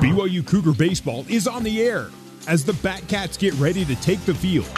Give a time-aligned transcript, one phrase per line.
[0.00, 2.08] BYU Cougar Baseball is on the air
[2.46, 4.68] as the Batcats get ready to take the field.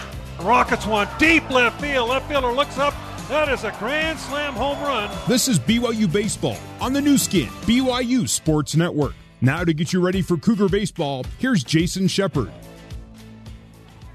[0.40, 2.08] Rockets one deep left field.
[2.08, 2.94] Left fielder looks up.
[3.28, 5.10] That is a grand slam home run.
[5.28, 9.14] This is BYU Baseball on the Nu Skin, BYU Sports Network.
[9.40, 12.50] Now to get you ready for Cougar Baseball, here's Jason Shepard.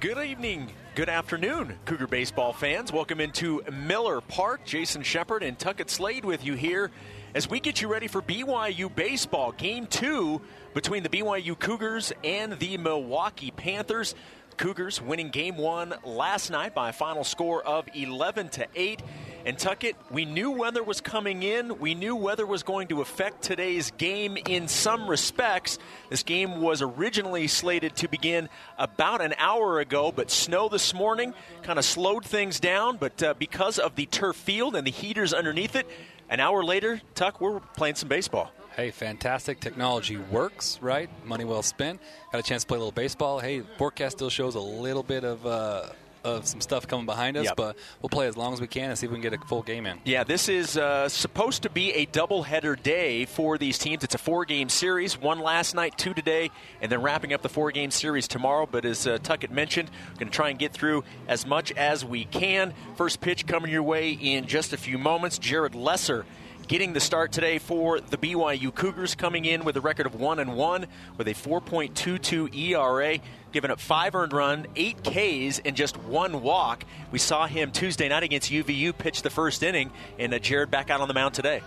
[0.02, 2.92] Good evening, good afternoon, Cougar Baseball fans.
[2.92, 4.66] Welcome into Miller Park.
[4.66, 6.92] Jason Shepard and Tuckett Slade with you here
[7.36, 9.52] as we get you ready for BYU Baseball.
[9.52, 10.42] Game two
[10.74, 14.16] between the BYU Cougars and the Milwaukee Panthers.
[14.56, 19.02] Cougars winning game one last night by a final score of 11 to 8.
[19.46, 21.78] And Tuckett, we knew weather was coming in.
[21.78, 25.78] We knew weather was going to affect today's game in some respects.
[26.10, 28.48] This game was originally slated to begin
[28.78, 31.34] about an hour ago, but snow this morning
[31.64, 32.96] kind of slowed things down.
[32.96, 35.86] But uh, because of the turf field and the heaters underneath it,
[36.30, 38.52] an hour later, Tuck, we're playing some baseball.
[38.76, 41.10] Hey, fantastic technology works, right?
[41.26, 42.02] Money well spent.
[42.32, 43.40] Got a chance to play a little baseball.
[43.40, 45.46] Hey, forecast still shows a little bit of.
[45.46, 45.86] Uh,
[46.26, 47.56] of some stuff coming behind us, Yep.
[47.56, 49.46] but we'll play as long as we can and see if we can get a
[49.46, 50.00] full game in.
[50.04, 54.04] Yeah, this is uh, supposed to be a doubleheader day for these teams.
[54.04, 55.20] It's a four-game series.
[55.22, 56.50] One last night, two today,
[56.82, 58.68] and then wrapping up the four-game series tomorrow.
[58.70, 62.04] But as uh, Tuckett mentioned, we're going to try and get through as much as
[62.04, 62.74] we can.
[62.96, 65.38] First pitch coming your way in just a few moments.
[65.38, 66.26] Jared Lesser
[66.68, 70.40] getting the start today for the BYU Cougars, coming in with a record of one
[70.40, 73.20] and one with a 4.22 ERA,
[73.52, 76.84] giving up five earned run, eight Ks, and just one walk.
[77.12, 80.90] We saw him Tuesday night against UVU pitch the first inning, and uh, Jared back
[80.90, 81.62] out on the mound today.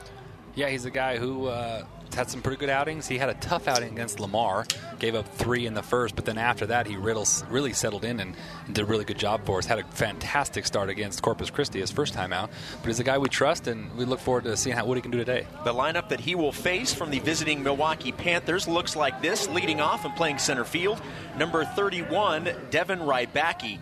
[0.55, 1.85] Yeah, he's a guy who uh,
[2.19, 3.07] had some pretty good outings.
[3.07, 4.67] He had a tough outing against Lamar,
[4.99, 8.35] gave up three in the first, but then after that, he really settled in and,
[8.67, 9.67] and did a really good job for us.
[9.67, 12.51] Had a fantastic start against Corpus Christi his first time out,
[12.83, 15.01] but he's a guy we trust, and we look forward to seeing how, what he
[15.01, 15.47] can do today.
[15.63, 19.81] The lineup that he will face from the visiting Milwaukee Panthers looks like this, leading
[19.81, 21.01] off and playing center field.
[21.37, 23.79] Number 31, Devin Rybacki.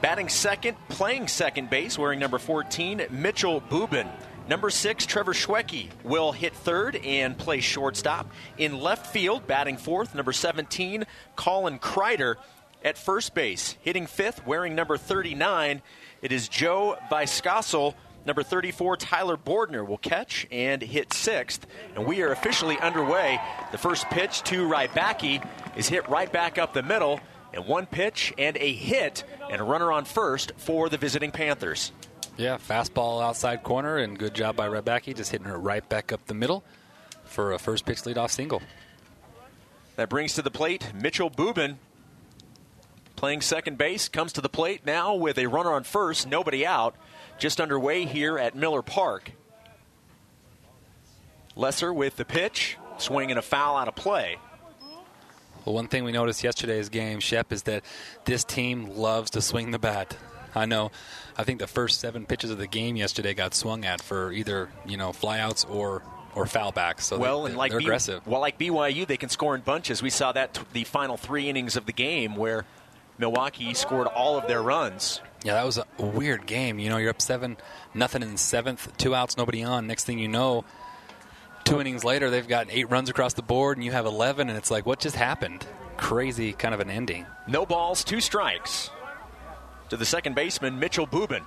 [0.00, 4.08] Batting second, playing second base, wearing number 14, Mitchell Bubin.
[4.50, 8.28] Number six, Trevor Schwecke will hit third and play shortstop.
[8.58, 11.06] In left field, batting fourth, number 17,
[11.36, 12.34] Colin Kreider.
[12.84, 15.82] At first base, hitting fifth, wearing number 39,
[16.20, 17.94] it is Joe Viscasel.
[18.26, 21.64] Number 34, Tyler Bordner will catch and hit sixth.
[21.94, 23.40] And we are officially underway.
[23.70, 25.46] The first pitch to Rybacki
[25.76, 27.20] is hit right back up the middle.
[27.54, 31.92] And one pitch and a hit and a runner on first for the visiting Panthers.
[32.40, 36.24] Yeah, fastball outside corner, and good job by Rybacki, just hitting her right back up
[36.24, 36.64] the middle
[37.24, 38.62] for a first pitch leadoff single.
[39.96, 41.76] That brings to the plate Mitchell Bubin
[43.14, 46.94] playing second base, comes to the plate now with a runner on first, nobody out,
[47.38, 49.32] just underway here at Miller Park.
[51.56, 54.38] Lesser with the pitch, swinging a foul out of play.
[55.66, 57.84] Well, one thing we noticed yesterday's game, Shep, is that
[58.24, 60.16] this team loves to swing the bat.
[60.54, 60.90] I know.
[61.40, 64.68] I think the first seven pitches of the game yesterday got swung at for either
[64.86, 66.02] you know flyouts or
[66.34, 67.06] or foul backs.
[67.06, 68.26] So well, they, and like they're B- aggressive.
[68.26, 70.02] Well, like BYU, they can score in bunches.
[70.02, 72.66] We saw that t- the final three innings of the game where
[73.16, 75.22] Milwaukee scored all of their runs.
[75.42, 76.78] Yeah, that was a weird game.
[76.78, 77.56] You know, you're up seven,
[77.94, 79.86] nothing in the seventh, two outs, nobody on.
[79.86, 80.66] Next thing you know,
[81.64, 84.58] two innings later, they've got eight runs across the board, and you have 11, and
[84.58, 85.66] it's like, what just happened?
[85.96, 87.24] Crazy kind of an ending.
[87.48, 88.90] No balls, two strikes.
[89.90, 91.44] To the second baseman, Mitchell Bubin.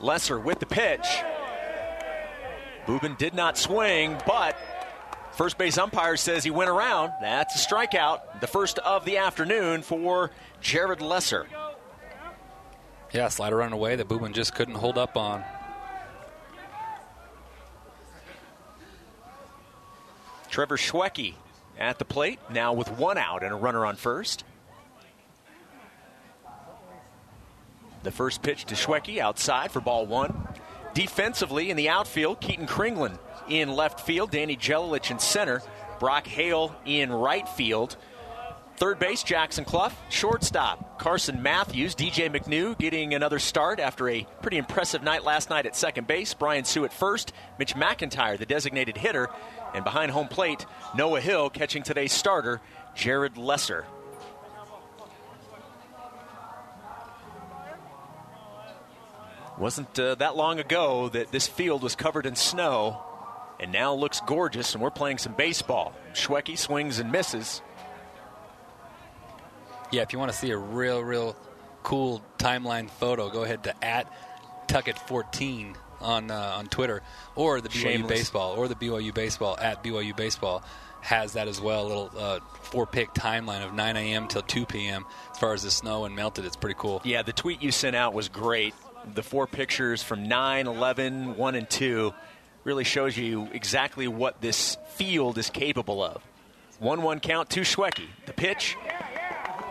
[0.00, 1.06] Lesser with the pitch.
[2.86, 4.56] Bubin did not swing, but
[5.32, 7.12] first base umpire says he went around.
[7.20, 8.40] That's a strikeout.
[8.40, 11.46] The first of the afternoon for Jared Lesser.
[13.12, 15.44] Yeah, slider run away that Bubin just couldn't hold up on.
[20.50, 21.34] Trevor Schwecke
[21.78, 24.42] at the plate, now with one out and a runner on first.
[28.06, 30.46] The first pitch to Schwecke outside for ball one.
[30.94, 33.18] Defensively in the outfield, Keaton Kringlen
[33.48, 35.60] in left field, Danny Jelilich in center,
[35.98, 37.96] Brock Hale in right field.
[38.76, 40.00] Third base, Jackson Cluff.
[40.08, 41.96] Shortstop, Carson Matthews.
[41.96, 46.32] DJ McNew getting another start after a pretty impressive night last night at second base.
[46.32, 47.32] Brian Hsu at first.
[47.58, 49.30] Mitch McIntyre, the designated hitter.
[49.74, 50.64] And behind home plate,
[50.94, 52.60] Noah Hill catching today's starter,
[52.94, 53.84] Jared Lesser.
[59.58, 63.02] Wasn't uh, that long ago that this field was covered in snow
[63.58, 65.94] and now looks gorgeous, and we're playing some baseball.
[66.12, 67.62] Schwecke swings and misses.
[69.90, 71.36] Yeah, if you want to see a real, real
[71.82, 74.12] cool timeline photo, go ahead to at
[74.68, 77.02] Tuckett14 on uh, on Twitter
[77.34, 78.10] or the BYU Shameless.
[78.10, 80.62] baseball or the BYU baseball at BYU baseball
[81.00, 81.86] has that as well.
[81.86, 84.26] A little uh, four pick timeline of 9 a.m.
[84.28, 85.04] till 2 p.m.
[85.32, 86.44] as far as the snow and melted.
[86.44, 87.00] It's pretty cool.
[87.04, 88.74] Yeah, the tweet you sent out was great.
[89.14, 92.12] The four pictures from 9, 11, 1, and 2
[92.64, 96.22] really shows you exactly what this field is capable of.
[96.80, 98.06] 1 1 count to Schwecke.
[98.26, 98.76] The pitch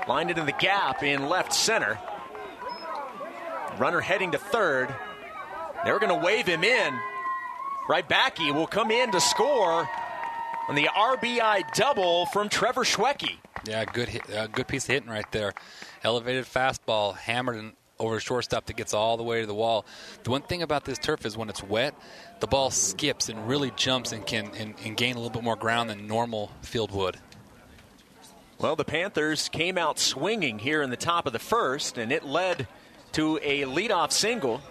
[0.07, 1.99] lined it in the gap in left center.
[3.77, 4.93] Runner heading to third.
[5.83, 6.97] They're going to wave him in.
[7.87, 9.87] Right back, he will come in to score
[10.67, 13.37] on the RBI double from Trevor Schwecke.
[13.67, 15.53] Yeah, good uh, good piece of hitting right there.
[16.03, 19.85] Elevated fastball, hammered over shortstop that gets all the way to the wall.
[20.23, 21.95] The one thing about this turf is when it's wet,
[22.39, 25.55] the ball skips and really jumps and can and, and gain a little bit more
[25.55, 27.17] ground than normal field would.
[28.57, 32.23] Well, the Panthers came out swinging here in the top of the first, and it
[32.23, 32.67] led
[33.13, 34.61] to a leadoff single.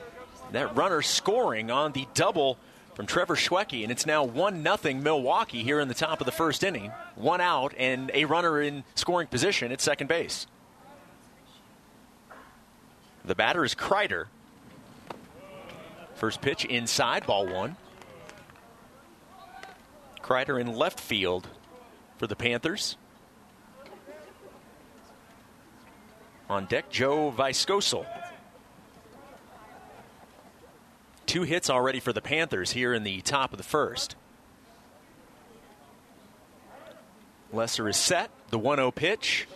[0.52, 2.58] That runner scoring on the double
[2.94, 6.32] from Trevor Schwecke, and it's now 1 0 Milwaukee here in the top of the
[6.32, 6.92] first inning.
[7.14, 10.46] One out and a runner in scoring position at second base.
[13.24, 14.26] The batter is Kreider.
[16.14, 17.76] First pitch inside, ball one.
[20.22, 21.48] Kreider in left field
[22.18, 22.96] for the Panthers.
[26.48, 28.06] On deck, Joe Viscoso.
[31.26, 34.14] Two hits already for the Panthers here in the top of the first.
[37.52, 38.30] Lesser is set.
[38.50, 39.46] The 1 0 pitch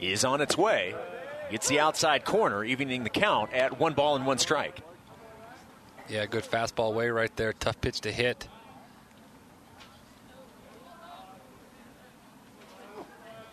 [0.00, 0.94] is on its way.
[1.50, 4.80] Gets the outside corner, evening the count at one ball and one strike.
[6.08, 7.52] Yeah, good fastball way right there.
[7.52, 8.48] Tough pitch to hit.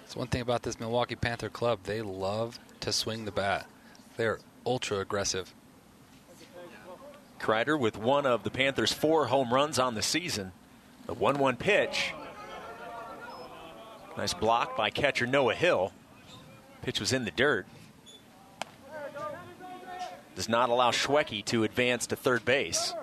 [0.06, 1.80] It's one thing about this Milwaukee Panther club.
[1.84, 3.68] They love to swing the bat.
[4.16, 5.54] They're ultra aggressive.
[7.40, 10.52] Kreider with one of the Panthers' four home runs on the season.
[11.06, 12.14] The 1 1 pitch.
[14.18, 15.92] Nice block by catcher Noah Hill.
[16.82, 17.66] Pitch was in the dirt.
[20.36, 22.94] Does not allow Schwecke to advance to third base.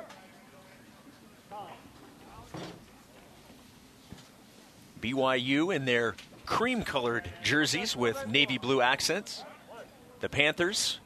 [5.00, 6.15] BYU in their
[6.47, 9.44] cream colored jerseys with navy blue accents.
[10.21, 11.00] The Panthers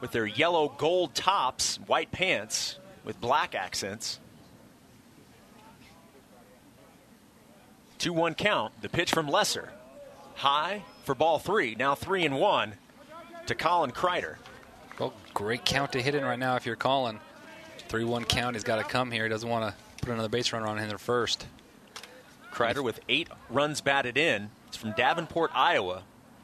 [0.00, 4.18] with their yellow gold tops, white pants with black accents.
[7.98, 8.72] 2 1 count.
[8.80, 9.70] The pitch from Lesser.
[10.34, 11.74] High for ball three.
[11.74, 12.74] Now 3 and 1
[13.46, 14.36] to Colin Kreider.
[14.98, 17.20] Well, great count to hit in right now if you're calling.
[17.88, 18.56] 3 1 count.
[18.56, 19.24] He's got to come here.
[19.24, 21.46] He doesn't want to put another base runner on him in first.
[22.52, 24.50] Kreider with eight runs batted in.
[24.68, 26.02] It's from Davenport, Iowa.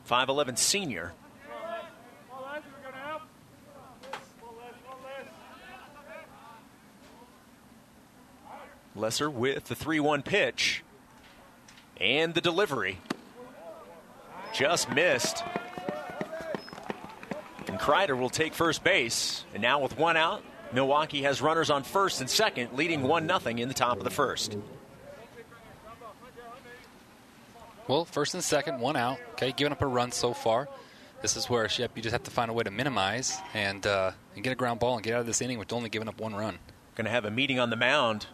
[0.09, 1.13] 5'11 senior.
[8.95, 10.83] Lesser with the 3 1 pitch
[12.01, 12.99] and the delivery.
[14.57, 15.45] Just missed.
[17.69, 19.45] And Kreider will take first base.
[19.53, 20.43] And now with one out,
[20.73, 24.11] Milwaukee has runners on first and second, leading 1 0 in the top of the
[24.11, 24.57] first.
[27.87, 29.19] Well, first and second, one out.
[29.33, 30.69] Okay, giving up a run so far.
[31.21, 34.13] This is where yep, you just have to find a way to minimize and, uh,
[34.35, 36.19] and get a ground ball and get out of this inning with only giving up
[36.19, 36.59] one run.
[36.95, 38.27] Going to have a meeting on the mound.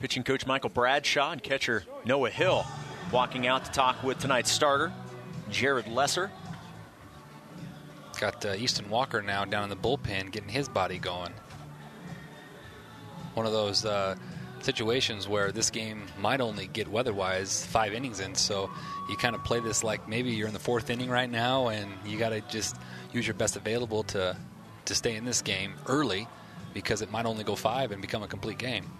[0.00, 2.66] Pitching coach Michael Bradshaw and catcher Noah Hill
[3.12, 4.92] walking out to talk with tonight's starter,
[5.50, 6.30] Jared Lesser.
[8.20, 11.32] Got uh, Easton Walker now down in the bullpen getting his body going.
[13.34, 14.16] One of those uh,
[14.60, 18.68] situations where this game might only get weather-wise five innings in, so
[19.08, 21.90] you kind of play this like maybe you're in the fourth inning right now, and
[22.04, 22.76] you got to just
[23.12, 24.36] use your best available to
[24.84, 26.26] to stay in this game early
[26.74, 28.90] because it might only go five and become a complete game.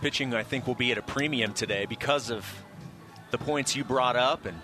[0.00, 2.46] Pitching, I think, will be at a premium today because of
[3.30, 4.58] the points you brought up, and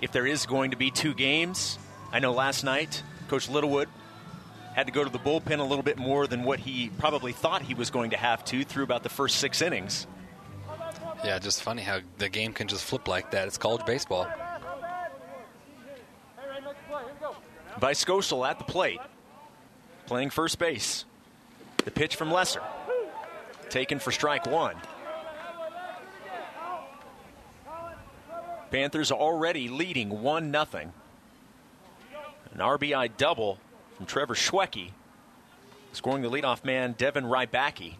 [0.00, 1.78] if there is going to be two games,
[2.12, 3.88] I know last night Coach Littlewood
[4.74, 7.62] had to go to the bullpen a little bit more than what he probably thought
[7.62, 10.06] he was going to have to through about the first six innings.
[11.24, 13.46] Yeah, just funny how the game can just flip like that.
[13.46, 14.26] It's college baseball.
[17.80, 19.00] Viscoso at the plate,
[20.06, 21.04] playing first base.
[21.84, 22.62] The pitch from Lesser,
[23.72, 24.76] taken for strike one.
[28.70, 30.92] Panthers already leading 1 0.
[32.52, 33.58] An RBI double
[33.96, 34.90] from Trevor Schwecke,
[35.92, 37.94] scoring the leadoff man, Devin Rybacki.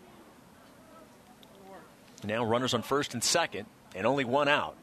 [2.25, 4.77] Now runners on first and second, and only one out.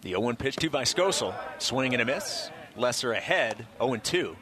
[0.00, 1.34] The 0 1 pitch to Viscoso.
[1.58, 2.50] Swing and a miss.
[2.76, 4.36] Lesser ahead, 0 2.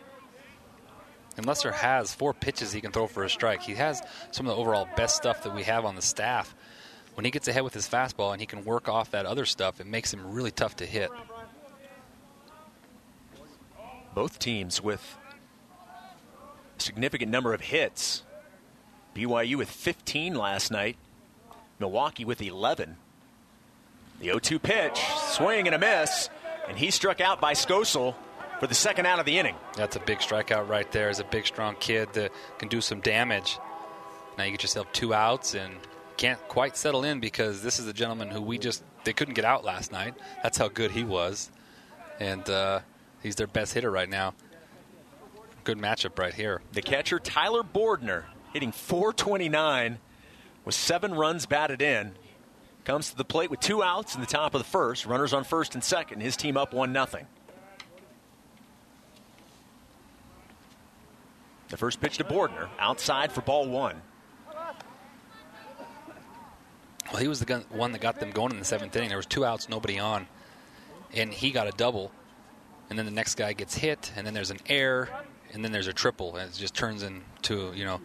[1.36, 3.62] And Lesser has four pitches he can throw for a strike.
[3.62, 6.54] He has some of the overall best stuff that we have on the staff.
[7.14, 9.80] When he gets ahead with his fastball and he can work off that other stuff,
[9.80, 11.10] it makes him really tough to hit.
[14.14, 15.18] Both teams with
[16.78, 18.22] significant number of hits.
[19.14, 20.96] BYU with 15 last night,
[21.78, 22.96] Milwaukee with 11.
[24.20, 26.30] The 0 2 pitch, swing and a miss,
[26.68, 28.14] and he struck out by Skosel
[28.62, 29.56] for the second out of the inning.
[29.74, 31.08] That's a big strikeout right there.
[31.08, 33.58] He's a big, strong kid that can do some damage.
[34.38, 35.74] Now you get yourself two outs and
[36.16, 39.44] can't quite settle in because this is a gentleman who we just they couldn't get
[39.44, 40.14] out last night.
[40.44, 41.50] That's how good he was,
[42.20, 42.82] and uh,
[43.20, 44.32] he's their best hitter right now.
[45.64, 46.62] Good matchup right here.
[46.70, 49.98] The catcher Tyler Bordner hitting 429
[50.64, 52.12] with seven runs batted in.
[52.84, 55.04] Comes to the plate with two outs in the top of the first.
[55.04, 56.20] Runners on first and second.
[56.20, 57.26] His team up one nothing.
[61.72, 64.02] The first pitch to Bordner, outside for ball one.
[67.10, 69.08] Well, he was the gun, one that got them going in the seventh inning.
[69.08, 70.26] There was two outs, nobody on,
[71.14, 72.12] and he got a double.
[72.90, 75.08] And then the next guy gets hit, and then there's an error,
[75.54, 78.02] and then there's a triple, and it just turns into you know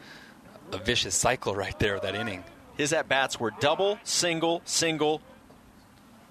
[0.71, 2.45] a vicious cycle right there of that inning.
[2.77, 5.21] His at bats were double, single, single,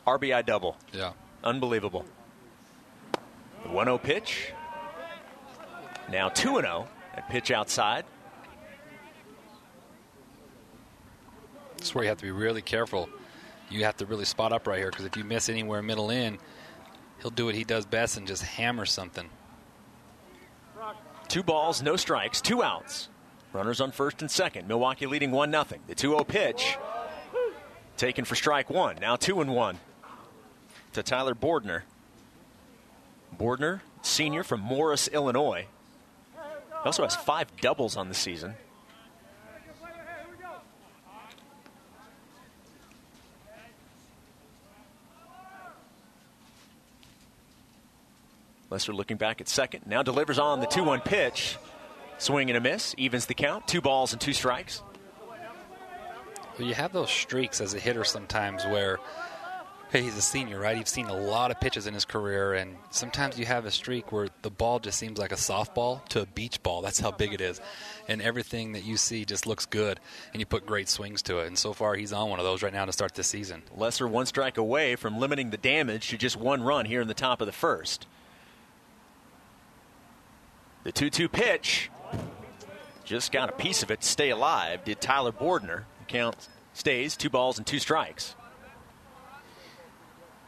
[0.06, 0.78] RBI double.
[0.90, 1.12] Yeah,
[1.44, 2.06] unbelievable.
[3.62, 4.52] The 1-0 pitch.
[6.08, 6.56] Now 2
[7.16, 8.04] 0 at pitch outside.
[11.76, 13.08] That's where you have to be really careful.
[13.70, 16.38] You have to really spot up right here because if you miss anywhere middle in,
[17.20, 19.28] he'll do what he does best and just hammer something.
[21.28, 23.08] Two balls, no strikes, two outs.
[23.52, 24.68] Runners on first and second.
[24.68, 25.64] Milwaukee leading 1 0.
[25.86, 26.76] The 2 0 pitch
[27.96, 28.96] taken for strike one.
[29.00, 29.78] Now 2 and 1
[30.92, 31.82] to Tyler Bordner.
[33.36, 35.66] Bordner, senior from Morris, Illinois.
[36.86, 38.54] He also has five doubles on the season.
[48.70, 49.84] Lester looking back at second.
[49.88, 51.58] Now delivers on the 2 1 pitch.
[52.18, 52.94] Swing and a miss.
[52.96, 53.66] Evens the count.
[53.66, 54.80] Two balls and two strikes.
[56.60, 59.00] You have those streaks as a hitter sometimes where,
[60.02, 60.76] he's a senior, right?
[60.76, 64.12] You've seen a lot of pitches in his career, and sometimes you have a streak
[64.12, 66.82] where the ball just seems like a softball to a beach ball.
[66.82, 67.60] That's how big it is.
[68.08, 70.00] And everything that you see just looks good,
[70.32, 71.46] and you put great swings to it.
[71.46, 73.62] And so far, he's on one of those right now to start this season.
[73.76, 77.14] Lesser one strike away from limiting the damage to just one run here in the
[77.14, 78.06] top of the first.
[80.84, 81.90] The 2 2 pitch
[83.04, 85.84] just got a piece of it to stay alive, did Tyler Bordner.
[86.08, 88.34] Count stays, two balls and two strikes.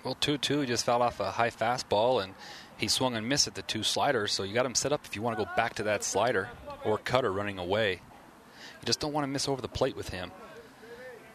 [0.04, 2.34] Well, 2 2 just fell off a high fastball, and
[2.76, 5.16] he swung and missed at the two sliders, so you got him set up if
[5.16, 6.48] you want to go back to that slider
[6.84, 8.00] or cutter running away.
[8.80, 10.30] You just don't want to miss over the plate with him.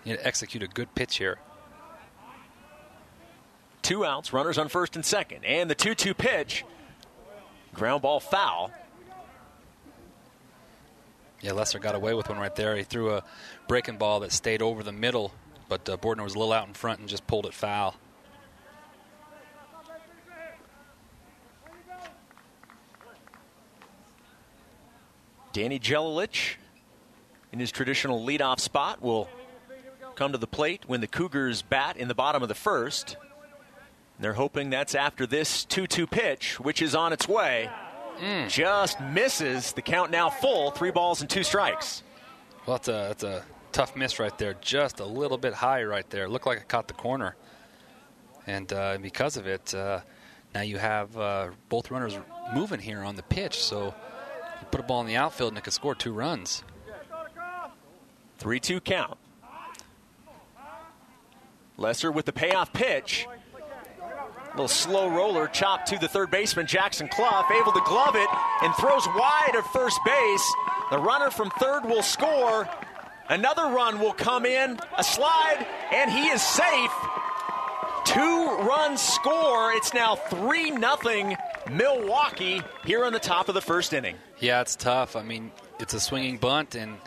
[0.04, 1.40] You need to execute a good pitch here.
[3.82, 6.64] Two outs, runners on first and second, and the 2 2 pitch.
[7.74, 8.72] Ground ball foul.
[11.42, 12.78] Yeah, Lesser got away with one right there.
[12.78, 13.24] He threw a
[13.68, 15.34] breaking ball that stayed over the middle,
[15.68, 17.96] but uh, Bordner was a little out in front and just pulled it foul.
[25.54, 26.56] Danny Jelilich,
[27.52, 29.30] in his traditional leadoff spot, will
[30.16, 33.18] come to the plate when the Cougars bat in the bottom of the first.
[34.20, 37.70] They're hoping that's after this 2 2 pitch, which is on its way.
[38.20, 38.50] Mm.
[38.50, 39.74] Just misses.
[39.74, 40.72] The count now full.
[40.72, 42.02] Three balls and two strikes.
[42.66, 44.56] Well, that's a, that's a tough miss right there.
[44.60, 46.28] Just a little bit high right there.
[46.28, 47.36] Looked like it caught the corner.
[48.48, 50.02] And uh, because of it, uh,
[50.54, 52.18] now you have uh, both runners
[52.56, 53.60] moving here on the pitch.
[53.62, 53.94] So
[54.74, 56.64] put a ball in the outfield and it could score two runs.
[58.40, 59.20] 3 2 count.
[61.78, 63.28] Lesser with the payoff pitch.
[63.56, 68.28] A little slow roller chopped to the third baseman, Jackson Cluff, able to glove it
[68.64, 70.54] and throws wide of first base.
[70.90, 72.68] The runner from third will score.
[73.30, 76.92] Another run will come in, a slide, and he is safe.
[78.06, 79.72] Two runs score.
[79.74, 81.36] It's now 3 0
[81.72, 84.16] Milwaukee here on the top of the first inning.
[84.40, 85.16] Yeah, it's tough.
[85.16, 86.98] I mean, it's a swinging bunt, and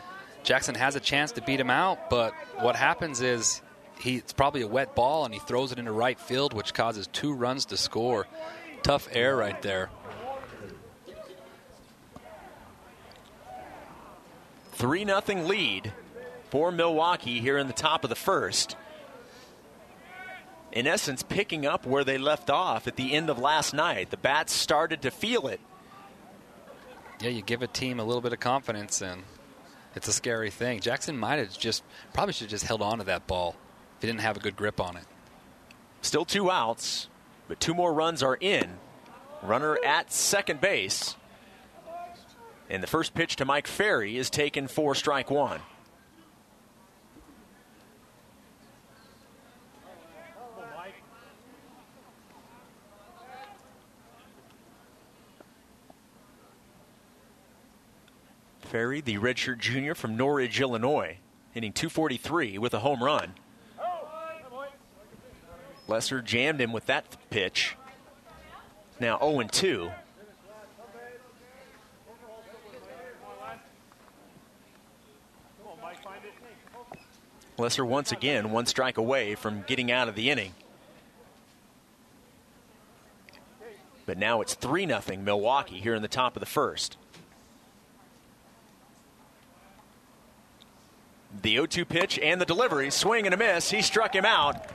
[0.43, 3.61] Jackson has a chance to beat him out, but what happens is
[3.99, 7.07] he, it's probably a wet ball and he throws it into right field, which causes
[7.07, 8.27] two runs to score.
[8.83, 9.89] Tough air right there.
[14.73, 15.91] 3 0 lead
[16.49, 18.75] for Milwaukee here in the top of the first.
[20.77, 24.11] In essence, picking up where they left off at the end of last night.
[24.11, 25.59] The bats started to feel it.
[27.19, 29.23] Yeah, you give a team a little bit of confidence, and
[29.95, 30.79] it's a scary thing.
[30.79, 31.81] Jackson might have just
[32.13, 33.55] probably should have just held on to that ball
[33.95, 35.05] if he didn't have a good grip on it.
[36.01, 37.09] Still two outs,
[37.47, 38.77] but two more runs are in.
[39.41, 41.15] Runner at second base.
[42.69, 45.61] And the first pitch to Mike Ferry is taken for strike one.
[58.67, 61.17] Ferry, the redshirt junior from Norridge, Illinois,
[61.51, 63.33] hitting 243 with a home run.
[65.87, 67.77] Lesser jammed him with that pitch.
[68.99, 69.89] Now 0 2.
[77.57, 80.51] Lesser once again one strike away from getting out of the inning.
[84.05, 86.97] But now it's 3 0 Milwaukee here in the top of the first.
[91.41, 93.69] The 0 2 pitch and the delivery, swing and a miss.
[93.69, 94.69] He struck him out.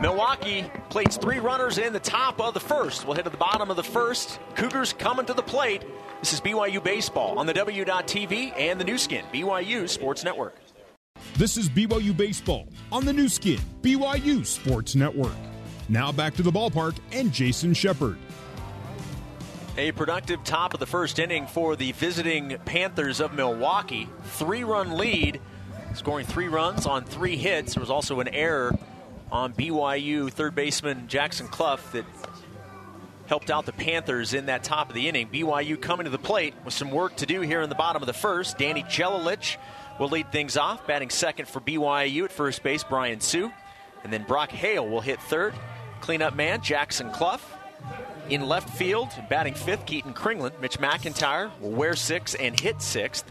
[0.00, 3.04] Milwaukee plates three runners in the top of the first.
[3.04, 4.38] We'll head to the bottom of the first.
[4.54, 5.82] Cougars coming to the plate.
[6.20, 10.56] This is BYU Baseball on the W.TV and the Nu Skin, BYU Sports Network.
[11.36, 15.36] This is BYU Baseball on the Nu Skin, BYU Sports Network.
[15.88, 18.18] Now back to the ballpark and Jason Shepard.
[19.78, 24.08] A productive top of the first inning for the visiting Panthers of Milwaukee.
[24.24, 25.40] Three run lead,
[25.94, 27.74] scoring three runs on three hits.
[27.74, 28.76] There was also an error
[29.30, 32.04] on BYU third baseman Jackson Cluff that
[33.28, 35.28] helped out the Panthers in that top of the inning.
[35.28, 38.08] BYU coming to the plate with some work to do here in the bottom of
[38.08, 38.58] the first.
[38.58, 39.58] Danny Jelilich
[40.00, 43.52] will lead things off, batting second for BYU at first base, Brian Hsu.
[44.02, 45.54] And then Brock Hale will hit third.
[46.00, 47.57] Cleanup man, Jackson Cluff.
[48.30, 50.52] In left field, batting fifth, Keaton Kringlen.
[50.60, 53.24] Mitch McIntyre will wear six and hit sixth.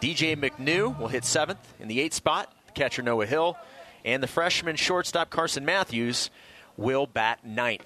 [0.00, 2.52] DJ McNew will hit seventh in the eighth spot.
[2.72, 3.58] Catcher Noah Hill.
[4.04, 6.30] And the freshman shortstop Carson Matthews
[6.76, 7.84] will bat ninth.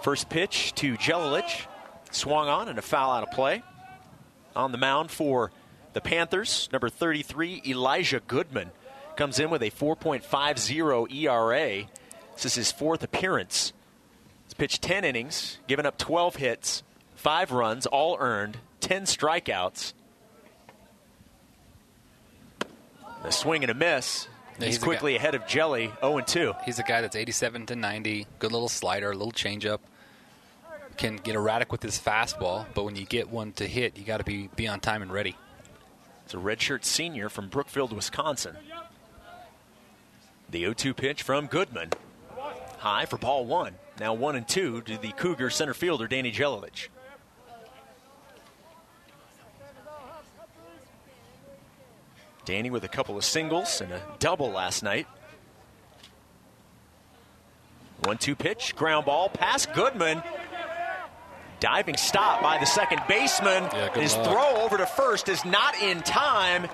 [0.00, 1.66] First pitch to Jelilich.
[2.10, 3.62] Swung on and a foul out of play.
[4.56, 5.52] On the mound for
[5.92, 8.70] the Panthers, number 33, Elijah Goodman,
[9.16, 11.84] comes in with a 4.50 ERA.
[12.32, 13.73] This is his fourth appearance.
[14.54, 16.84] He's pitched 10 innings, given up 12 hits,
[17.16, 19.94] 5 runs, all earned, 10 strikeouts.
[23.24, 24.28] A swing and a miss.
[24.58, 26.52] He's, he's quickly ahead of Jelly, 0 2.
[26.64, 28.28] He's a guy that's 87 to 90.
[28.38, 29.80] Good little slider, a little changeup.
[30.98, 34.18] Can get erratic with his fastball, but when you get one to hit, you got
[34.18, 35.36] to be be on time and ready.
[36.26, 38.56] It's a redshirt senior from Brookfield, Wisconsin.
[40.48, 41.90] The 0 2 pitch from Goodman.
[42.78, 43.74] High for ball one.
[44.00, 46.88] Now 1 and 2 to the Cougar center fielder, Danny Jelilich.
[52.44, 55.06] Danny with a couple of singles and a double last night.
[58.02, 60.22] 1 2 pitch, ground ball, pass Goodman.
[61.60, 63.62] Diving stop by the second baseman.
[63.72, 64.26] Yeah, His luck.
[64.26, 66.68] throw over to first is not in time.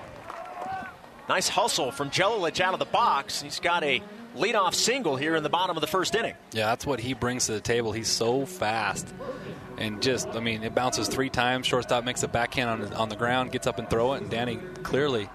[1.29, 3.41] Nice hustle from Jelilich out of the box.
[3.41, 4.01] He's got a
[4.35, 6.35] leadoff single here in the bottom of the first inning.
[6.51, 7.91] Yeah, that's what he brings to the table.
[7.91, 9.13] He's so fast.
[9.77, 11.65] And just, I mean, it bounces three times.
[11.67, 14.29] Shortstop makes a backhand on, the- on the ground, gets up and throw it, and
[14.29, 15.29] Danny clearly,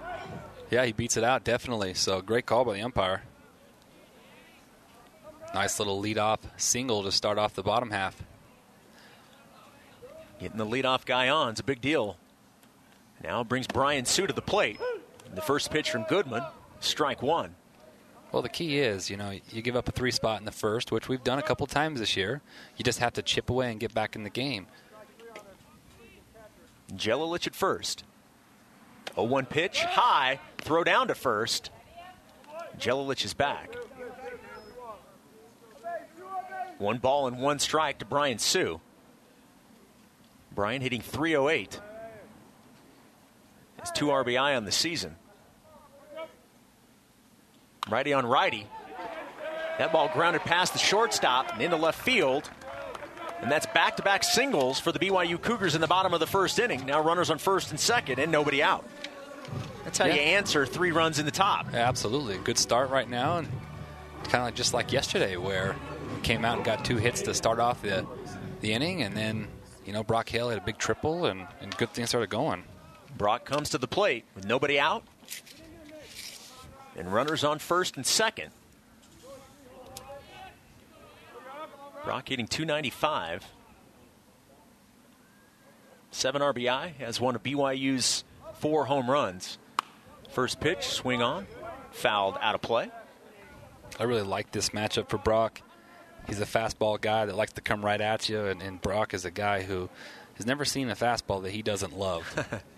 [0.71, 1.95] yeah, he beats it out, definitely.
[1.95, 3.23] So great call by the umpire.
[5.55, 8.23] Nice little leadoff single to start off the bottom half.
[10.39, 12.19] Getting the leadoff guy on is a big deal.
[13.25, 14.79] Now brings Brian Hsu to the plate.
[15.35, 16.43] The first pitch from Goodman,
[16.81, 17.55] strike one.
[18.33, 20.93] Well, the key is, you know, you give up a three spot in the first,
[20.93, 22.43] which we've done a couple times this year.
[22.77, 24.67] You just have to chip away and get back in the game.
[26.93, 28.05] Jelilich at first.
[29.15, 31.71] 0 1 pitch, high, throw down to first.
[32.79, 33.75] Jelilich is back.
[36.79, 38.81] One ball and one strike to Brian Hsu.
[40.55, 41.81] Brian hitting 308.
[43.79, 45.17] Has two RBI on the season.
[47.89, 48.67] Righty on righty.
[49.79, 52.51] That ball grounded past the shortstop and into left field.
[53.41, 56.27] And that's back to back singles for the BYU Cougars in the bottom of the
[56.27, 56.87] first inning.
[56.87, 58.85] Now runners on first and second and nobody out.
[59.85, 60.15] That's how Yeah.
[60.15, 61.75] you answer three runs in the top.
[61.75, 62.39] Absolutely.
[62.39, 63.37] Good start right now.
[63.39, 63.49] And
[64.25, 65.77] kind of like just like yesterday, where
[66.15, 68.07] we came out and got two hits to start off the,
[68.63, 69.03] the inning.
[69.03, 69.47] And then,
[69.85, 72.65] you know, Brock Hale had a big triple and, and good things started going.
[73.19, 75.05] Brock comes to the plate with nobody out.
[76.97, 78.51] And runners on first and second.
[82.05, 83.45] Brock hitting 295.
[86.11, 89.59] Seven RBI, has one of BYU's four home runs.
[90.31, 91.47] First pitch, swing on,
[91.91, 92.91] fouled out of play.
[93.99, 95.61] I really like this matchup for Brock.
[96.27, 99.25] He's a fastball guy that likes to come right at you, and, and Brock is
[99.25, 99.89] a guy who
[100.35, 102.63] has never seen a fastball that he doesn't love.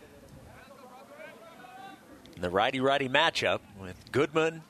[2.40, 4.62] the righty righty matchup with Goodman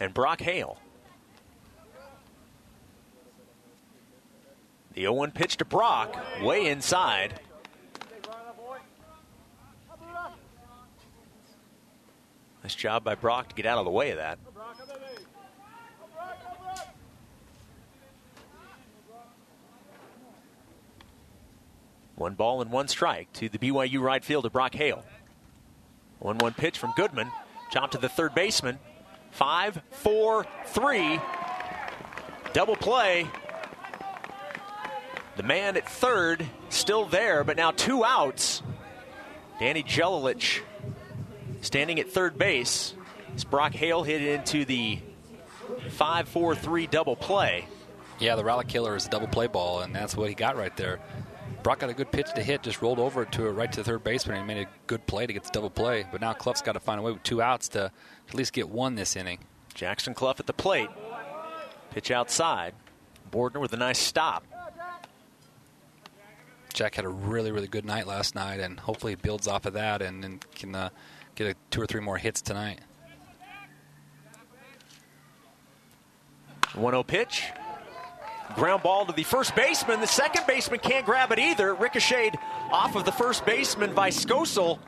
[0.00, 0.78] and Brock Hale.
[4.94, 7.40] The 0 1 pitch to Brock, way inside.
[12.62, 14.38] Nice job by Brock to get out of the way of that.
[22.16, 25.04] One ball and one strike to the BYU right fielder, Brock Hale.
[26.20, 27.30] 1 1 pitch from Goodman.
[27.70, 28.78] Chop to the third baseman.
[29.30, 31.20] Five, four, three.
[32.52, 33.26] Double play.
[35.36, 38.62] The man at third still there, but now two outs.
[39.60, 40.60] Danny Jelilich
[41.60, 42.94] standing at third base.
[43.34, 44.98] As Brock Hale hit into the
[45.90, 47.66] 5 4 3 double play.
[48.18, 50.76] Yeah, the rally killer is a double play ball, and that's what he got right
[50.76, 50.98] there.
[51.62, 53.84] Brock got a good pitch to hit, just rolled over to it right to the
[53.84, 56.06] third baseman and made a good play to get the double play.
[56.10, 57.90] But now Cluff's got to find a way with two outs to
[58.28, 59.40] at least get one this inning.
[59.74, 60.88] Jackson Cluff at the plate.
[61.90, 62.74] Pitch outside.
[63.30, 64.44] Bordner with a nice stop.
[66.72, 69.72] Jack had a really, really good night last night, and hopefully he builds off of
[69.72, 70.90] that and, and can uh,
[71.34, 72.80] get a, two or three more hits tonight.
[76.74, 77.44] 1 0 pitch.
[78.54, 80.00] Ground ball to the first baseman.
[80.00, 81.74] The second baseman can't grab it either.
[81.74, 82.38] Ricocheted
[82.70, 84.78] off of the first baseman by Skosel.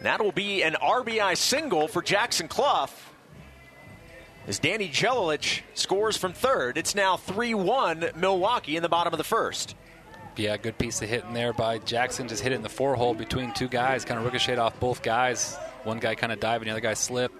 [0.00, 3.12] That will be an RBI single for Jackson Cluff
[4.46, 9.18] As Danny Jelilich scores from third, it's now 3 1 Milwaukee in the bottom of
[9.18, 9.74] the first.
[10.36, 12.28] Yeah, good piece of hitting there by Jackson.
[12.28, 15.02] Just hit it in the four hole between two guys, kind of ricocheted off both
[15.02, 15.56] guys.
[15.84, 17.32] One guy kind of diving, the other guy slip.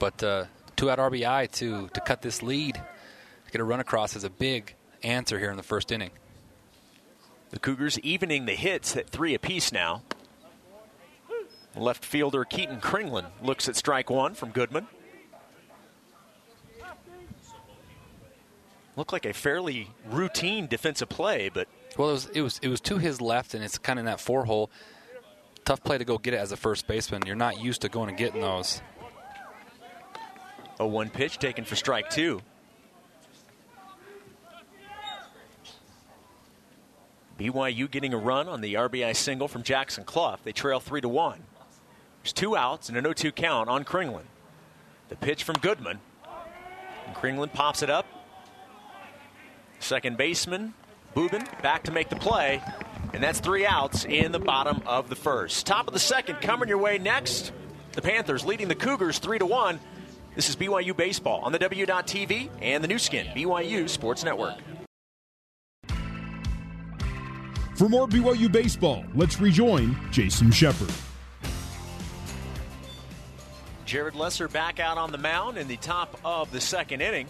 [0.00, 2.80] But uh, two out RBI to to cut this lead
[3.50, 6.10] get a run across as a big answer here in the first inning.
[7.50, 10.02] The Cougars evening the hits at three apiece now.
[11.76, 14.88] Left fielder Keaton Kringlen looks at strike one from Goodman.
[18.96, 22.80] Looked like a fairly routine defensive play, but well, it was it was it was
[22.82, 24.70] to his left, and it's kind of in that four hole.
[25.64, 27.22] Tough play to go get it as a first baseman.
[27.24, 28.82] You're not used to going and getting those.
[30.80, 32.40] A one pitch taken for strike two.
[37.38, 40.42] BYU getting a run on the RBI single from Jackson Cluff.
[40.42, 41.40] They trail 3 to 1.
[42.22, 44.24] There's two outs and a 0 2 count on Kringlen.
[45.08, 46.00] The pitch from Goodman.
[47.06, 48.06] And Kringlen pops it up.
[49.78, 50.74] Second baseman,
[51.14, 52.60] Bubin, back to make the play.
[53.14, 55.64] And that's three outs in the bottom of the first.
[55.64, 57.52] Top of the second coming your way next.
[57.92, 59.80] The Panthers leading the Cougars 3 to 1.
[60.34, 64.56] This is BYU Baseball on the W.TV and the Nu Skin, BYU Sports Network.
[67.78, 70.90] For more BYU baseball, let's rejoin Jason Shepard.
[73.84, 77.28] Jared Lesser back out on the mound in the top of the second inning.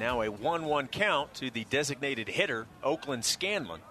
[0.00, 3.82] Now a 1 1 count to the designated hitter, Oakland Scanlon.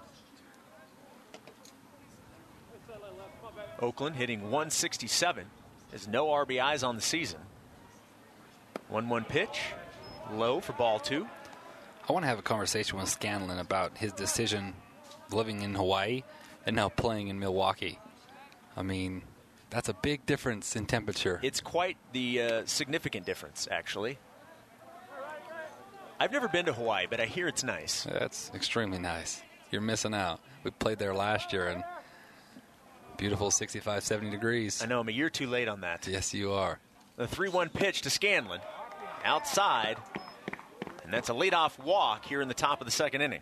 [3.79, 5.45] Oakland hitting 167.
[5.91, 7.41] Has no RBIs on the season.
[8.89, 9.61] 1 1 pitch,
[10.33, 11.27] low for ball two.
[12.09, 14.73] I want to have a conversation with Scanlon about his decision
[15.31, 16.23] living in Hawaii
[16.65, 17.99] and now playing in Milwaukee.
[18.77, 19.23] I mean,
[19.69, 21.39] that's a big difference in temperature.
[21.43, 24.17] It's quite the uh, significant difference, actually.
[26.19, 28.03] I've never been to Hawaii, but I hear it's nice.
[28.03, 29.41] That's extremely nice.
[29.69, 30.39] You're missing out.
[30.63, 31.83] We played there last year and
[33.17, 34.81] beautiful 65, 70 degrees.
[34.81, 36.07] I know, I'm a year too late on that.
[36.07, 36.79] Yes, you are.
[37.17, 38.61] The 3 1 pitch to Scanlon.
[39.23, 39.97] Outside.
[41.03, 43.41] And that's a leadoff walk here in the top of the second inning.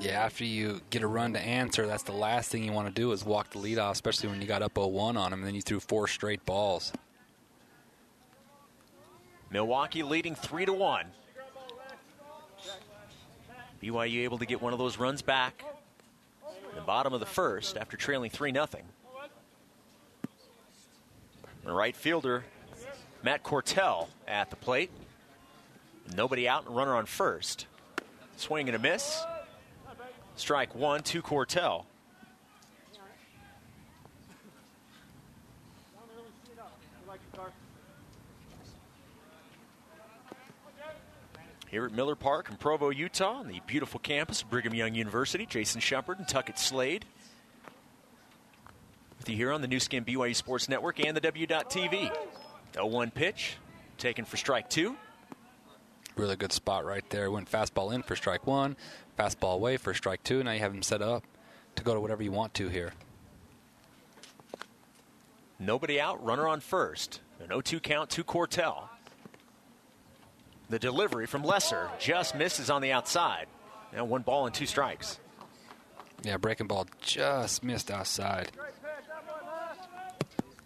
[0.00, 2.94] Yeah, after you get a run to answer, that's the last thing you want to
[2.94, 5.46] do is walk the lead off, especially when you got up 0-1 on him, and
[5.46, 6.92] then you threw four straight balls.
[9.50, 11.06] Milwaukee leading three to one.
[13.82, 15.64] BYU able to get one of those runs back
[16.68, 18.84] in the bottom of the first after trailing three nothing.
[21.64, 22.44] The right fielder
[23.22, 24.90] Matt Cortell at the plate.
[26.14, 27.66] Nobody out and runner on first.
[28.36, 29.22] Swing and a miss.
[30.38, 31.84] Strike one to Cortell.
[41.70, 45.44] here at Miller Park in Provo, Utah, on the beautiful campus of Brigham Young University.
[45.44, 47.04] Jason Shepard and Tuckett Slade
[49.18, 52.10] with you here on the Nu Skin BYU Sports Network and the W.TV.
[52.72, 53.56] 0-1 pitch,
[53.98, 54.96] taken for strike two.
[56.16, 57.30] Really good spot right there.
[57.30, 58.76] Went fastball in for strike one,
[59.18, 60.42] fastball away for strike two.
[60.42, 61.24] Now you have him set up
[61.76, 62.92] to go to whatever you want to here.
[65.58, 67.20] Nobody out, runner on first.
[67.40, 68.88] An 0-2 count to Cortell.
[70.68, 73.46] The delivery from Lesser just misses on the outside.
[73.92, 75.18] Now one ball and two strikes.
[76.22, 78.50] Yeah, breaking ball just missed outside.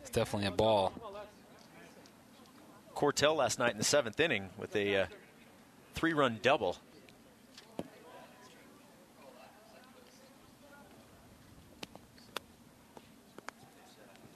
[0.00, 0.92] It's definitely a ball.
[2.94, 5.06] Cortell last night in the seventh inning with a uh,
[5.94, 6.76] three-run double.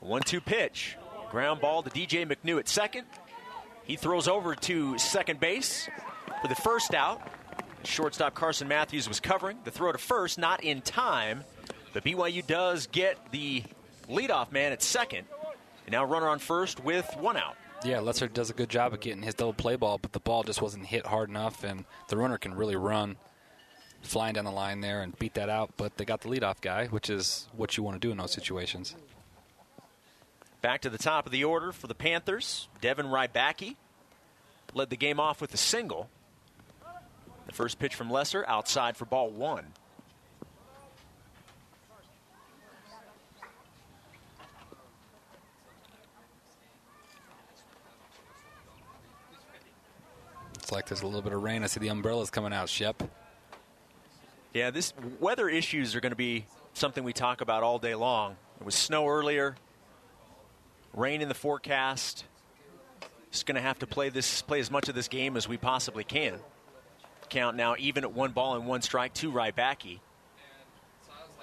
[0.06, 0.96] One-two pitch,
[1.32, 3.06] ground ball to DJ McNew at second.
[3.82, 5.88] He throws over to second base
[6.40, 7.20] for the first out.
[7.82, 11.42] Shortstop Carson Matthews was covering the throw to first, not in time.
[11.92, 13.64] But BYU does get the
[14.08, 15.26] leadoff man at second,
[15.86, 17.56] and now runner on first with one out.
[17.84, 20.44] Yeah, Lesser does a good job of getting his double play ball, but the ball
[20.44, 23.16] just wasn't hit hard enough, and the runner can really run
[24.02, 25.70] flying down the line there and beat that out.
[25.76, 28.30] But they got the leadoff guy, which is what you want to do in those
[28.30, 28.94] situations.
[30.66, 32.66] Back to the top of the order for the Panthers.
[32.80, 33.76] Devin Rybacki
[34.74, 36.10] led the game off with a single.
[37.46, 39.66] The first pitch from Lesser outside for ball one.
[50.56, 51.62] It's like there's a little bit of rain.
[51.62, 53.04] I see the umbrellas coming out, Shep.
[54.52, 58.34] Yeah, this weather issues are going to be something we talk about all day long.
[58.60, 59.54] It was snow earlier,
[60.96, 62.24] rain in the forecast.
[63.30, 65.58] Just going to have to play this, play as much of this game as we
[65.58, 66.40] possibly can.
[67.28, 70.00] Count now even at one ball and one strike to Rybacki.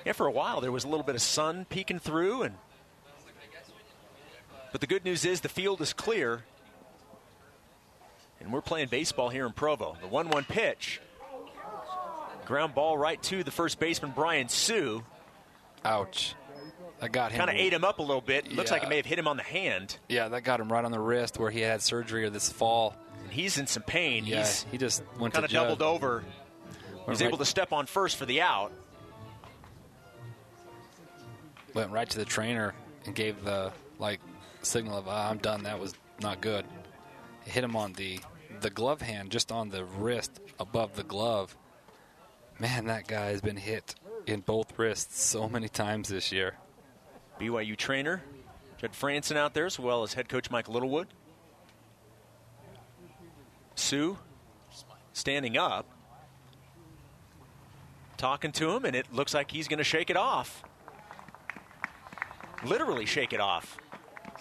[0.06, 2.56] Yeah, for a while there was a little bit of sun peeking through, and
[4.72, 6.44] but the good news is the field is clear,
[8.40, 9.96] and we're playing baseball here in Provo.
[10.02, 11.00] The one-one pitch,
[12.46, 15.04] ground ball right to the first baseman Brian Hsu.
[15.86, 16.36] Ouch.
[17.04, 17.40] That got him.
[17.40, 18.54] Kind of ate him up a little bit.
[18.54, 19.98] Looks like it may have hit him on the hand.
[20.08, 22.96] Yeah, that got him right on the wrist where he had surgery or this fall.
[23.24, 24.26] And he's in some pain.
[24.26, 26.24] Yeah, He's he just went kind of doubled over.
[27.04, 28.72] He was right- able to step on first for the out.
[31.74, 32.74] went right to the trainer
[33.06, 34.22] and gave the like
[34.62, 35.64] signal of ah, I'm done.
[35.64, 36.64] That was not good.
[37.46, 38.22] It hit him on the
[38.62, 41.58] the glove hand, just on the wrist above the glove.
[42.60, 46.56] Man, that guy has been hit in both wrists so many times this year.
[47.40, 48.22] BYU trainer
[48.84, 51.08] Jed Franson out there, as well as head coach Mike Littlewood.
[53.76, 54.18] Hsu
[55.14, 55.86] standing up,
[58.18, 60.64] talking to him, and it looks like he's going to shake it off.
[62.66, 63.78] Literally shake it off,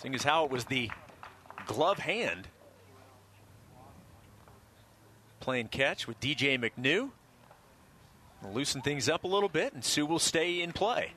[0.01, 0.91] seeing as how it was the
[1.67, 2.49] glove hand.
[5.39, 7.11] Playing catch with DJ McNew.
[8.53, 11.13] Loosen things up a little bit, and Hsu will stay in play.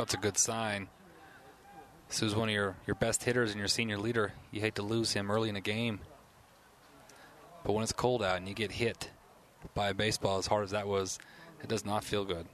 [0.00, 0.88] That's a good sign.
[2.08, 4.32] Hsu's one of your, your best hitters and your senior leader.
[4.50, 6.00] You hate to lose him early in a game.
[7.62, 9.10] But when it's cold out and you get hit
[9.74, 11.18] by a baseball as hard as that was,
[11.62, 12.46] it does not feel good.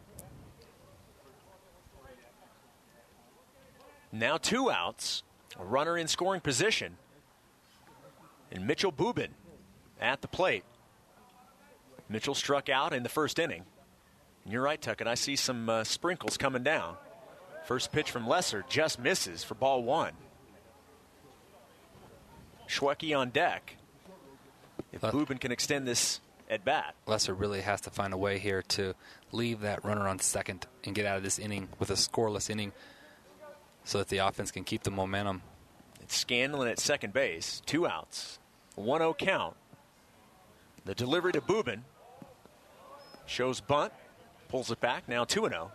[4.11, 5.23] Now two outs,
[5.57, 6.97] a runner in scoring position,
[8.51, 9.31] and Mitchell Bubin
[10.01, 10.65] at the plate.
[12.09, 13.63] Mitchell struck out in the first inning.
[14.43, 15.07] And you're right, Tuckett.
[15.07, 16.97] I see some uh, sprinkles coming down.
[17.67, 20.13] First pitch from Lesser just misses for ball one.
[22.69, 23.77] Schwecke on deck.
[24.93, 26.95] If Uh, Bubin can extend this at bat.
[27.07, 28.95] Lesser really has to find a way here to
[29.33, 32.73] leave that runner on second and get out of this inning with a scoreless inning
[33.83, 35.43] so that the offense can keep the momentum.
[36.01, 37.63] It's Scanlon at second base.
[37.67, 38.39] Two outs.
[38.77, 39.57] 1 0 count.
[40.85, 41.83] The delivery to Bubin
[43.27, 43.93] shows bunt,
[44.47, 45.09] pulls it back.
[45.09, 45.73] Now 2 0.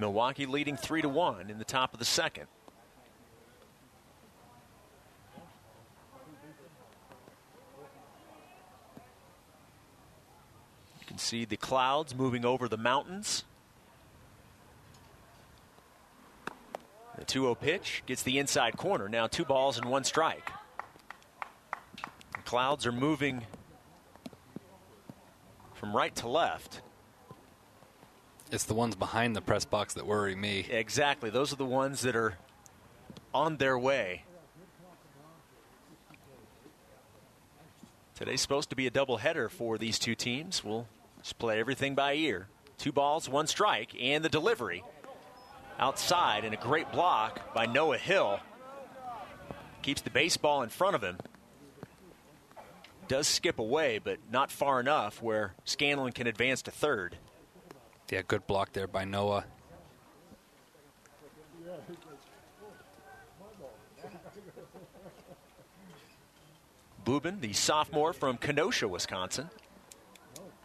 [0.00, 2.46] Milwaukee leading 3 to 1 in the top of the second.
[11.00, 13.44] You can see the clouds moving over the mountains.
[17.18, 19.06] The 2 0 pitch gets the inside corner.
[19.08, 20.50] Now two balls and one strike.
[22.34, 23.42] The clouds are moving
[25.74, 26.80] from right to left.
[28.52, 30.66] It's the ones behind the press box that worry me.
[30.68, 31.30] Exactly.
[31.30, 32.36] Those are the ones that are
[33.32, 34.24] on their way.
[38.16, 40.64] Today's supposed to be a doubleheader for these two teams.
[40.64, 40.88] We'll
[41.22, 42.48] just play everything by ear.
[42.76, 44.82] Two balls, one strike, and the delivery
[45.78, 48.40] outside, and a great block by Noah Hill.
[49.80, 51.18] Keeps the baseball in front of him.
[53.08, 57.16] Does skip away, but not far enough where Scanlon can advance to third.
[58.10, 59.44] Yeah, good block there by Noah.
[67.04, 69.48] Bubin, the sophomore from Kenosha, Wisconsin,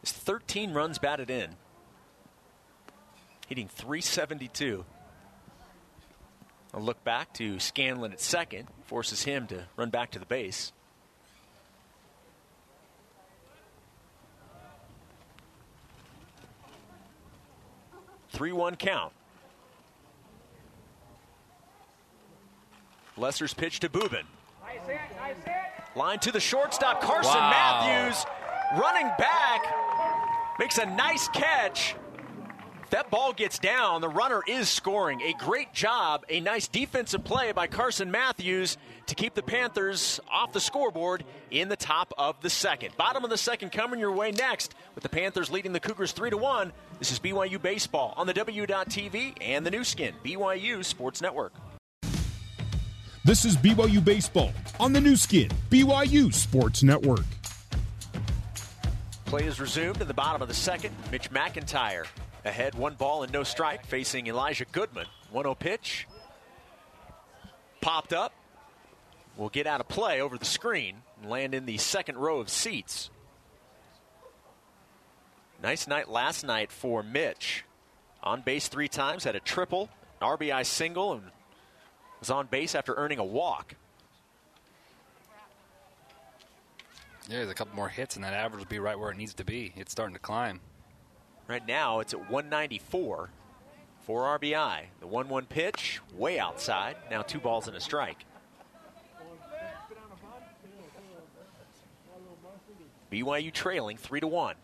[0.01, 1.51] is 13 runs batted in,
[3.47, 4.83] hitting 372.
[6.73, 10.73] A look back to Scanlon at second forces him to run back to the base.
[18.35, 19.13] Three-one count.
[23.15, 24.25] Lesser's pitch to Bubin.
[24.61, 25.55] Nice hit, nice hit.
[25.95, 27.49] Line to the shortstop, Carson wow.
[27.49, 28.25] Matthews,
[28.77, 29.61] running back,
[30.59, 31.95] makes a nice catch.
[32.85, 35.19] If that ball gets down, the runner is scoring.
[35.23, 40.53] A great job, a nice defensive play by Carson Matthews to keep the Panthers off
[40.53, 42.95] the scoreboard in the top of the second.
[42.95, 46.29] Bottom of the second coming your way next with the Panthers leading the Cougars 3
[46.29, 46.71] to 1.
[46.99, 51.53] This is BYU Baseball on the W.TV and the Nu Skin, BYU Sports Network.
[53.23, 57.25] This is BYU Baseball on the Nu Skin, BYU Sports Network.
[59.25, 60.95] Play is resumed in the bottom of the second.
[61.11, 62.05] Mitch McIntyre
[62.45, 65.07] ahead, one ball and no strike, facing Elijah Goodman.
[65.31, 66.07] 1 0 pitch.
[67.81, 68.33] Popped up.
[69.37, 72.49] Will get out of play over the screen and land in the second row of
[72.49, 73.09] seats.
[75.61, 77.65] Nice night last night for Mitch.
[78.23, 79.89] On base three times, had a triple,
[80.21, 81.23] an RBI single, and
[82.19, 83.75] was on base after earning a walk.
[87.27, 89.33] Yeah, there's a couple more hits, and that average will be right where it needs
[89.35, 89.73] to be.
[89.75, 90.59] It's starting to climb.
[91.47, 93.29] Right now, it's at 194
[94.05, 94.81] for RBI.
[94.99, 96.95] The 1 1 pitch, way outside.
[97.11, 98.25] Now two balls and a strike.
[103.11, 104.55] BYU trailing 3 to 1.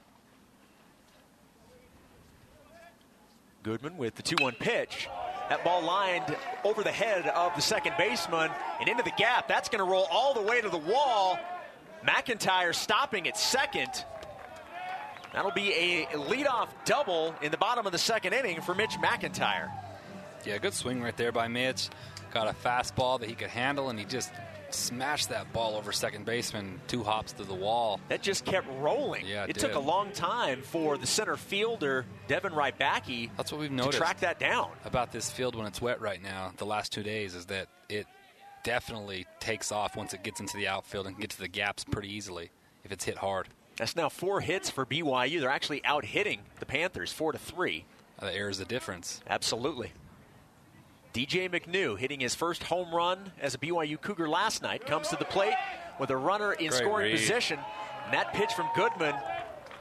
[3.64, 5.08] Goodman with the 2 1 pitch.
[5.50, 9.48] That ball lined over the head of the second baseman and into the gap.
[9.48, 11.38] That's going to roll all the way to the wall.
[12.06, 14.06] McIntyre stopping at second.
[15.34, 19.72] That'll be a leadoff double in the bottom of the second inning for Mitch McIntyre.
[20.46, 21.90] Yeah, good swing right there by Mitch.
[22.34, 24.32] Got a fastball that he could handle, and he just
[24.72, 28.00] smashed that ball over second baseman, two hops to the wall.
[28.10, 29.26] That just kept rolling.
[29.26, 33.30] Yeah, it, it took a long time for the center fielder Devin Rybacki.
[33.38, 33.94] That's what we've noticed.
[33.94, 36.54] To track that down about this field when it's wet right now.
[36.58, 38.08] The last two days is that it
[38.64, 42.14] definitely takes off once it gets into the outfield and gets to the gaps pretty
[42.14, 42.50] easily
[42.84, 43.48] if it's hit hard.
[43.82, 45.40] That's now four hits for BYU.
[45.40, 47.86] They're actually out hitting the Panthers four to three.
[48.20, 49.22] That airs the difference.
[49.28, 49.92] Absolutely.
[51.16, 55.16] DJ McNew hitting his first home run as a BYU Cougar last night comes to
[55.16, 55.56] the plate
[56.00, 57.18] with a runner in Great scoring read.
[57.18, 57.58] position.
[58.06, 59.16] And that pitch from Goodman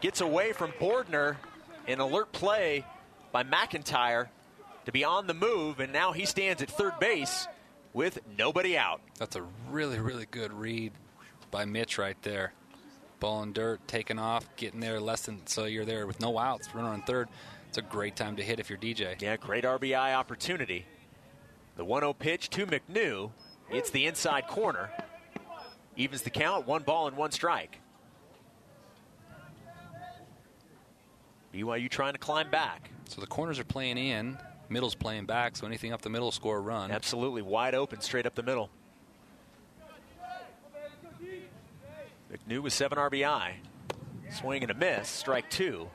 [0.01, 1.37] gets away from Bordner.
[1.87, 2.87] An alert play
[3.33, 4.29] by McIntyre
[4.87, 7.47] to be on the move, and now he stands at third base
[7.93, 9.03] with nobody out.
[9.19, 10.93] That's a really, really good read
[11.51, 12.55] by Mitch right there.
[13.21, 16.75] Ball and dirt, taking off, getting there less than so you're there with no outs,
[16.75, 17.29] runner on third.
[17.69, 19.21] It's a great time to hit if you're DJ.
[19.21, 20.87] Yeah, great RBI opportunity.
[21.77, 23.31] The 1 0 pitch to McNew.
[23.71, 24.91] It's the inside corner.
[25.97, 27.79] Evens the count, one ball and one strike.
[31.55, 32.91] BYU trying to climb back.
[33.09, 36.59] So the corners are playing in, middle's playing back, so anything up the middle score
[36.59, 36.91] a run.
[36.91, 38.71] Absolutely wide open, straight up the middle.
[42.31, 43.55] McNew with seven RBI.
[44.31, 45.89] Swing and a miss, strike two.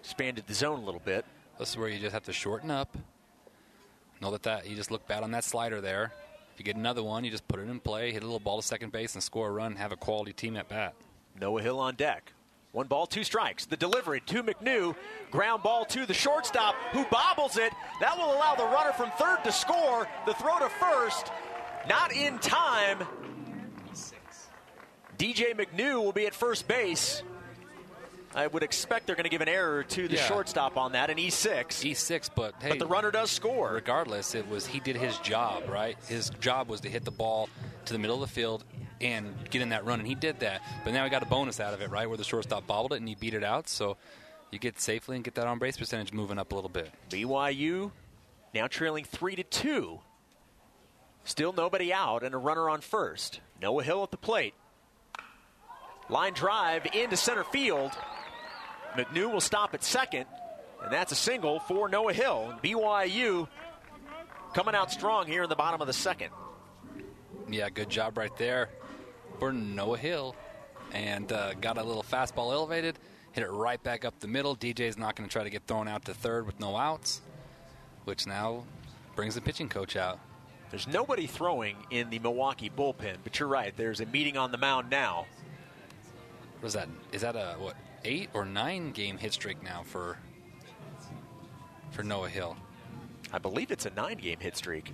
[0.00, 1.24] Expanded the zone a little bit.
[1.58, 2.96] This is where you just have to shorten up.
[4.20, 6.12] Know that that you just look bad on that slider there.
[6.52, 8.60] If you get another one, you just put it in play, hit a little ball
[8.60, 9.76] to second base, and score a run.
[9.76, 10.94] Have a quality team at bat.
[11.40, 12.32] Noah Hill on deck.
[12.72, 13.66] One ball, two strikes.
[13.66, 14.94] The delivery to McNew.
[15.30, 17.72] Ground ball to the shortstop, who bobbles it.
[18.00, 20.08] That will allow the runner from third to score.
[20.26, 21.30] The throw to first,
[21.88, 22.98] not in time.
[25.20, 27.22] DJ McNew will be at first base.
[28.34, 30.26] I would expect they're going to give an error to the Yeah.
[30.26, 31.84] shortstop on that, an E6.
[31.84, 33.72] E6, but hey, But the runner does score.
[33.74, 35.98] regardless, it was he did his job, right?
[36.06, 37.50] His job was to hit the ball
[37.84, 38.64] to the middle of the field
[39.02, 40.62] and get in that run, and he did that.
[40.84, 42.08] But now he got a bonus out of it, right?
[42.08, 43.96] Where the shortstop bobbled it and he beat it out, so
[44.50, 46.90] you get safely and get that on base percentage moving up a little bit.
[47.10, 47.90] BYU
[48.54, 50.00] now trailing three to two.
[51.24, 53.40] Still nobody out and a runner on first.
[53.60, 54.54] Noah Hill at the plate.
[56.10, 57.92] Line drive into center field.
[58.94, 60.26] McNew will stop at second,
[60.82, 62.52] and that's a single for Noah Hill.
[62.64, 63.46] BYU
[64.52, 66.30] coming out strong here in the bottom of the second.
[67.48, 68.70] Yeah, good job right there
[69.38, 70.34] for Noah Hill.
[70.92, 72.98] And uh, got a little fastball elevated,
[73.30, 74.56] hit it right back up the middle.
[74.56, 77.20] DJ's not going to try to get thrown out to third with no outs,
[78.04, 78.64] which now
[79.14, 80.18] brings the pitching coach out.
[80.70, 83.72] There's nobody throwing in the Milwaukee bullpen, but you're right.
[83.76, 85.26] There's a meeting on the mound now.
[86.60, 86.88] What is that?
[87.12, 90.18] Is that a what eight or nine game hit streak now for
[91.90, 92.56] for Noah Hill?
[93.32, 94.92] I believe it's a nine game hit streak.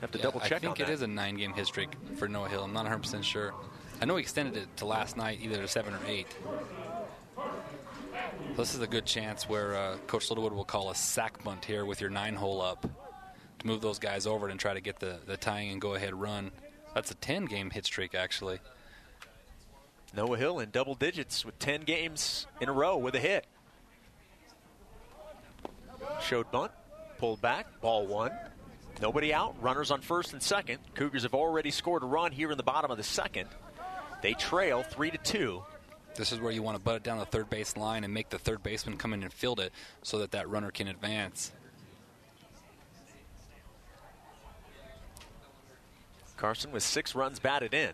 [0.00, 0.92] Have to Yeah, double check I think it that.
[0.92, 2.64] is a nine game hit streak for Noah Hill.
[2.64, 3.52] I'm not 100 percent sure.
[4.00, 6.28] I know he extended it to last night, either to seven or eight.
[8.56, 11.84] This is a good chance where uh, Coach Littlewood will call a sack bunt here
[11.84, 12.82] with your nine hole up
[13.58, 16.14] to move those guys over and try to get the, the tying and go ahead
[16.14, 16.50] run.
[16.94, 18.58] That's a 10 game hit streak, actually.
[20.14, 23.46] Noah Hill in double digits with 10 games in a row with a hit.
[26.22, 26.72] Showed bunt,
[27.18, 28.32] pulled back, ball one.
[29.00, 30.78] Nobody out, runners on first and second.
[30.94, 33.48] Cougars have already scored a run here in the bottom of the second.
[34.22, 35.62] They trail 3 to 2.
[36.16, 38.28] This is where you want to butt it down the third base line and make
[38.28, 41.52] the third baseman come in and field it so that that runner can advance.
[46.36, 47.92] Carson with six runs batted in.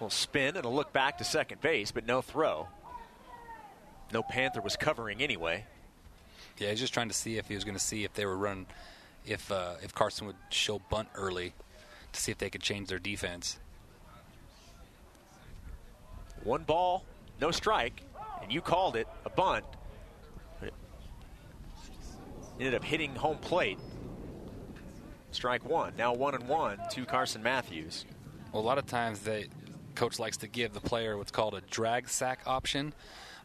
[0.00, 2.68] Will spin and a look back to second base, but no throw.
[4.12, 5.64] No Panther was covering anyway.
[6.58, 8.36] Yeah, he's just trying to see if he was going to see if they were
[8.36, 8.66] running,
[9.26, 11.54] if uh, if Carson would show bunt early
[12.12, 13.58] to see if they could change their defense.
[16.44, 17.04] One ball,
[17.40, 18.02] no strike,
[18.42, 19.64] and you called it a bunt.
[20.62, 20.72] It
[22.58, 23.78] ended up hitting home plate.
[25.32, 25.92] Strike one.
[25.98, 28.06] Now one and one to Carson Matthews.
[28.52, 29.48] Well, a lot of times they
[29.96, 32.92] coach likes to give the player what's called a drag sack option.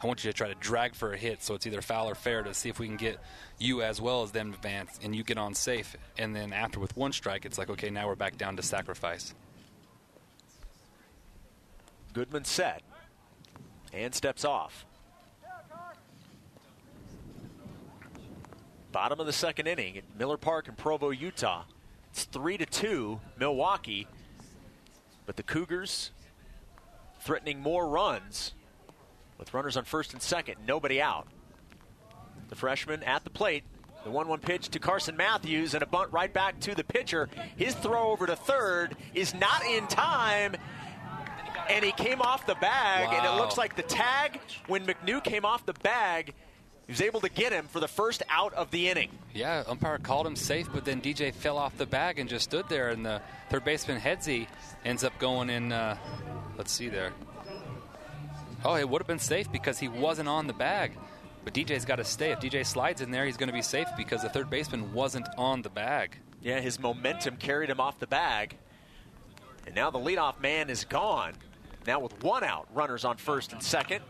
[0.01, 2.15] I want you to try to drag for a hit, so it's either foul or
[2.15, 3.19] fair to see if we can get
[3.59, 5.95] you as well as them advance, and you get on safe.
[6.17, 9.33] And then after with one strike, it's like okay, now we're back down to sacrifice.
[12.13, 12.81] Goodman set
[13.93, 14.85] and steps off.
[18.91, 21.63] Bottom of the second inning at Miller Park in Provo, Utah.
[22.09, 24.07] It's three to two, Milwaukee,
[25.25, 26.11] but the Cougars
[27.21, 28.53] threatening more runs
[29.37, 31.27] with runners on first and second, nobody out.
[32.49, 33.63] The freshman at the plate.
[34.03, 37.29] The 1 1 pitch to Carson Matthews and a bunt right back to the pitcher.
[37.55, 40.55] His throw over to third is not in time,
[41.69, 45.45] and he came off the bag, and it looks like the tag when McNew came
[45.45, 46.33] off the bag,
[46.87, 49.09] he was able to get him for the first out of the inning.
[49.33, 52.67] Yeah, umpire called him safe, but then DJ fell off the bag and just stood
[52.69, 54.47] there, and the third baseman Headsey
[54.83, 55.71] ends up going in.
[55.71, 55.97] Uh,
[56.57, 57.13] let's see there.
[58.63, 60.91] Oh, it would have been safe because he wasn't on the bag.
[61.43, 62.31] But DJ's got to stay.
[62.31, 65.27] If DJ slides in there, he's going to be safe because the third baseman wasn't
[65.37, 66.17] on the bag.
[66.41, 68.55] Yeah, his momentum carried him off the bag.
[69.65, 71.33] And now the leadoff man is gone.
[71.87, 74.03] Now with one out, runners on first and second.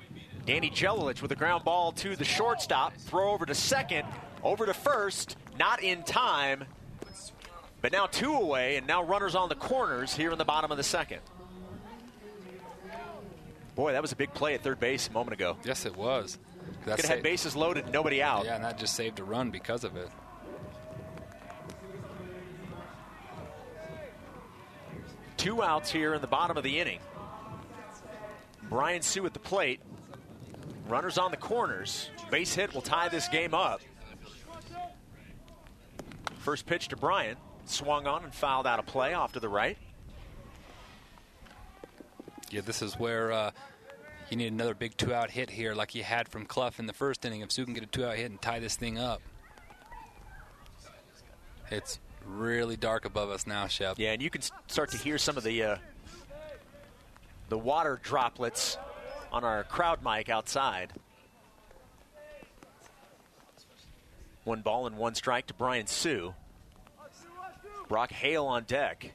[0.46, 2.96] Danny Jelilich with a ground ball to the shortstop.
[2.98, 4.08] Throw over to second,
[4.44, 6.66] over to first, not in time.
[7.82, 10.78] But now two away, and now runners on the corners here in the bottom of
[10.78, 11.20] the second.
[13.76, 15.58] Boy, that was a big play at third base a moment ago.
[15.64, 16.38] Yes, it was.
[16.86, 18.46] That Could have had bases loaded, nobody out.
[18.46, 20.10] Yeah, and that just saved a run because of it.
[25.38, 27.00] Two outs here in the bottom of the inning.
[28.70, 29.80] Brian Hsu at the plate.
[30.92, 32.10] Runners on the corners.
[32.30, 33.80] Base hit will tie this game up.
[36.40, 37.40] First pitch to Bryant.
[37.64, 39.78] Swung on and fouled out of play off to the right.
[42.50, 43.52] Yeah, this is where uh,
[44.30, 47.24] you need another big two-out hit here, like you had from Cluff in the first
[47.24, 47.40] inning.
[47.40, 49.22] If Hsu can get a two-out hit and tie this thing up,
[51.70, 53.98] it's really dark above us now, Shep.
[53.98, 55.76] Yeah, and you can start to hear some of the uh,
[57.48, 58.78] the water droplets
[59.32, 60.94] on our crowd mic outside.
[64.44, 66.34] One ball and one strike to Brian Hsu.
[67.88, 69.14] Brock Hale on deck.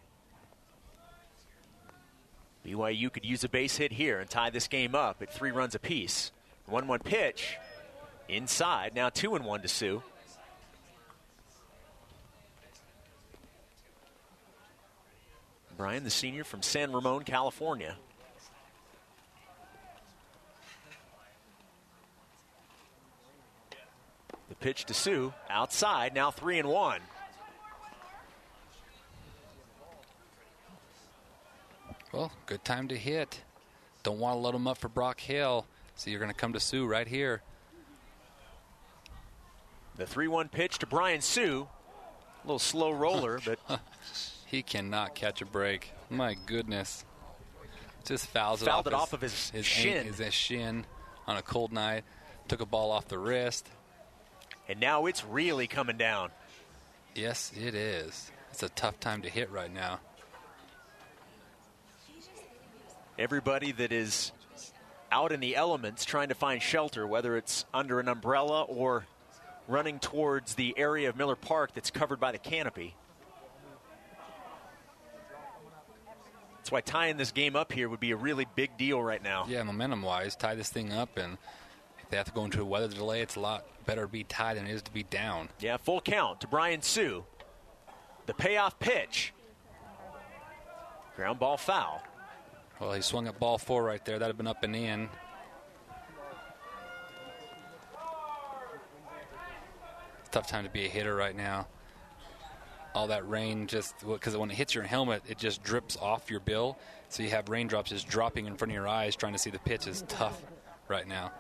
[2.65, 5.75] BYU could use a base hit here and tie this game up at three runs
[5.75, 6.33] apiece.
[6.67, 7.57] 1 1 pitch.
[8.29, 8.95] Inside.
[8.95, 10.03] Now 2 and 1 to Hsu.
[15.77, 17.97] Brian, the senior from San Ramon, California.
[24.59, 27.01] The pitch to Hsu outside, now three and one.
[32.13, 33.43] Well, good time to hit.
[34.03, 35.67] Don't want to load him up for Brock Hill.
[35.97, 37.43] So you're going to come to Hsu right here.
[39.97, 41.67] The 3 1 pitch to Brian Hsu.
[42.45, 43.81] A little slow roller, but.
[44.47, 45.93] he cannot catch a break.
[46.11, 47.05] My goodness.
[48.05, 50.07] Just fouls it Fouled off it off of his shin.
[50.07, 50.87] His, his shin
[51.27, 52.05] on a cold night.
[52.47, 53.69] Took a ball off the wrist.
[54.69, 56.31] And now it's really coming down.
[57.15, 58.31] Yes, it is.
[58.51, 60.01] It's a tough time to hit right now.
[63.19, 64.33] Everybody that is
[65.11, 69.07] out in the elements trying to find shelter, whether it's under an umbrella or
[69.69, 72.95] running towards the area of Miller Park that's covered by the canopy.
[76.59, 79.47] That's why tying this game up here would be a really big deal right now.
[79.49, 81.39] Yeah, momentum wise, tie this thing up, and
[82.03, 84.25] if they have to go into a weather delay, it's a lot better to be
[84.25, 85.49] tied than it is to be down.
[85.61, 87.25] Yeah, full count to Brian Hsu.
[88.27, 89.33] The payoff pitch.
[91.15, 92.03] Ground ball foul.
[92.81, 94.19] Well, he swung at ball four right there.
[94.19, 95.09] That'd have been up and in.
[100.31, 101.69] Tough time to be a hitter right now.
[102.95, 106.41] All that rain just because when it hits your helmet, it just drips off your
[106.41, 106.79] bill.
[107.09, 109.59] So you have raindrops just dropping in front of your eyes, trying to see the
[109.61, 110.43] pitch is tough
[110.89, 111.33] right now.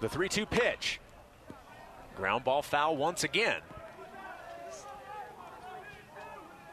[0.00, 1.00] The 3 2 pitch.
[2.16, 3.60] Ground ball foul once again.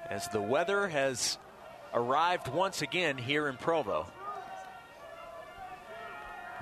[0.10, 1.38] As the weather has
[1.94, 4.06] arrived once again here in Provo.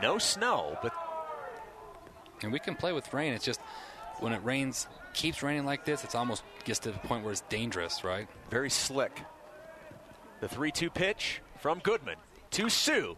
[0.01, 0.93] No snow, but.
[2.41, 3.33] And we can play with rain.
[3.33, 3.59] It's just
[4.19, 7.41] when it rains, keeps raining like this, it's almost gets to the point where it's
[7.41, 8.27] dangerous, right?
[8.49, 9.21] Very slick.
[10.39, 12.15] The 3 2 pitch from Goodman
[12.51, 13.17] to Hsu.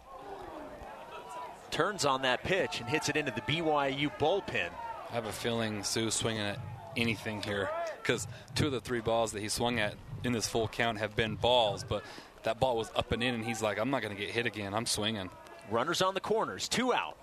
[1.70, 4.70] Turns on that pitch and hits it into the BYU bullpen.
[5.10, 6.58] I have a feeling Hsu's swinging at
[6.96, 7.70] anything here
[8.02, 9.94] because two of the three balls that he swung at
[10.24, 12.02] in this full count have been balls, but
[12.44, 14.46] that ball was up and in, and he's like, I'm not going to get hit
[14.46, 14.72] again.
[14.72, 15.30] I'm swinging.
[15.70, 17.16] Runners on the corners, two out.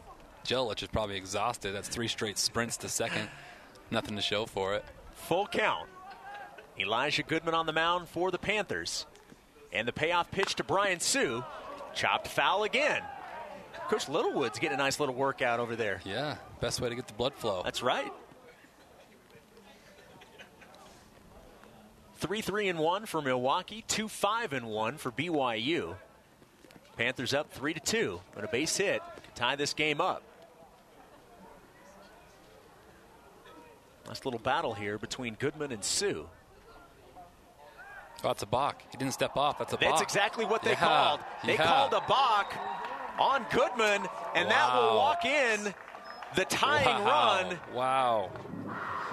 [0.43, 1.73] Jelich is probably exhausted.
[1.73, 3.29] That's three straight sprints to second.
[3.89, 4.83] Nothing to show for it.
[5.13, 5.87] Full count.
[6.77, 9.05] Elijah Goodman on the mound for the Panthers.
[9.71, 11.43] And the payoff pitch to Brian Hsu.
[11.93, 13.01] Chopped foul again.
[13.93, 16.01] Coach Littlewood's getting a nice little workout over there.
[16.03, 17.61] Yeah, best way to get the blood flow.
[17.63, 18.11] That's right.
[22.15, 25.95] 3 3 and 1 for Milwaukee, 2 5 and 1 for BYU.
[26.97, 30.23] Panthers up 3 to 2 on a base hit to tie this game up.
[34.07, 36.25] Nice little battle here between Goodman and Hsu.
[38.23, 38.81] Oh, that's a balk.
[38.89, 39.59] He didn't step off.
[39.59, 39.91] That's a balk.
[39.91, 40.79] That's exactly what they yeah.
[40.79, 41.19] called.
[41.45, 41.67] They yeah.
[41.67, 42.55] called a balk
[43.20, 44.49] on Goodman, and wow.
[44.49, 45.74] that will walk in
[46.36, 47.43] the tying wow.
[47.43, 47.59] run.
[47.74, 48.32] Wow.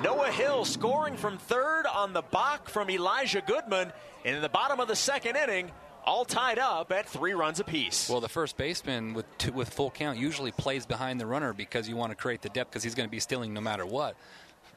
[0.02, 3.92] Noah Hill scoring from third on the balk from Elijah Goodman.
[4.24, 5.70] And in the bottom of the second inning,
[6.04, 8.08] all tied up at three runs apiece.
[8.08, 11.88] Well, the first baseman with two, with full count usually plays behind the runner because
[11.88, 14.16] you want to create the depth because he's going to be stealing no matter what.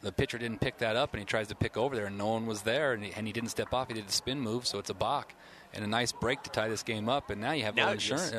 [0.02, 2.28] The pitcher didn't pick that up, and he tries to pick over there, and no
[2.28, 3.88] one was there, and he, and he didn't step off.
[3.88, 5.34] He did a spin move, so it's a balk
[5.74, 7.30] and a nice break to tie this game up.
[7.30, 8.32] And now you have now, a insurance.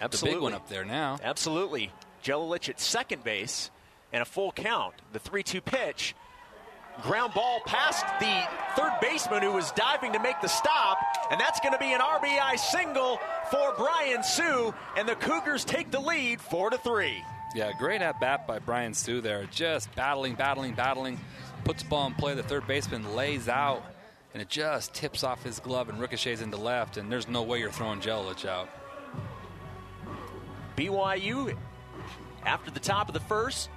[0.00, 0.36] Absolutely.
[0.36, 1.18] big one up there now.
[1.22, 1.92] Absolutely,
[2.24, 3.70] Jelilich at second base
[4.12, 4.94] and a full count.
[5.12, 6.14] The three-two pitch
[7.02, 8.42] ground ball past the
[8.76, 10.98] third baseman who was diving to make the stop,
[11.30, 13.20] and that's going to be an RBI single
[13.50, 17.22] for Brian Hsu, and the Cougars take the lead four to three.
[17.54, 21.18] Yeah, great at bat by Brian Hsu there, just battling, battling, battling,
[21.64, 22.34] puts the ball in play.
[22.34, 23.82] The third baseman lays out,
[24.32, 27.60] and it just tips off his glove and ricochets into left, and there's no way
[27.60, 28.68] you're throwing Jelilich out.
[30.78, 31.56] BYU,
[32.46, 33.68] after the top of the first,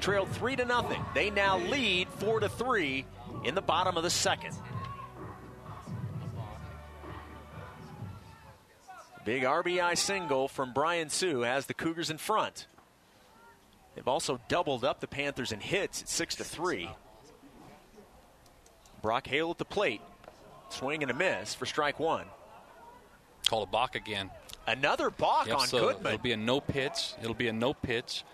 [0.00, 1.04] trailed three to nothing.
[1.12, 3.06] They now lead four to three
[3.44, 4.54] in the bottom of the second.
[9.24, 12.68] Big RBI single from Brian Hsu has the Cougars in front.
[13.96, 16.88] They've also doubled up the Panthers in hits at six to three.
[19.02, 20.02] Brock Hale at the plate,
[20.68, 22.26] swing and a miss for strike one.
[23.48, 24.30] Call a balk again.
[24.66, 26.14] Another balk yep, on so Goodman.
[26.14, 27.14] It'll be a no pitch.
[27.20, 28.24] It'll be a no pitch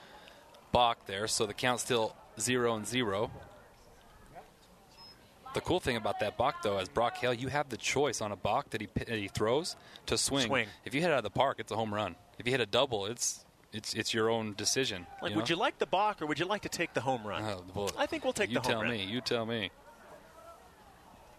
[0.73, 3.31] balk there, so the count's still zero and zero.
[5.53, 8.31] The cool thing about that balk, though, as Brock Hale, you have the choice on
[8.31, 9.75] a balk that he that he throws
[10.07, 10.47] to swing.
[10.47, 10.69] swing.
[10.85, 12.15] If you hit out of the park, it's a home run.
[12.39, 15.07] If you hit a double, it's it's it's your own decision.
[15.21, 17.27] Like, you would you like the balk or would you like to take the home
[17.27, 17.43] run?
[17.43, 18.93] Oh, well, I think we'll take the home run.
[18.93, 19.13] You tell me.
[19.13, 19.71] You tell me.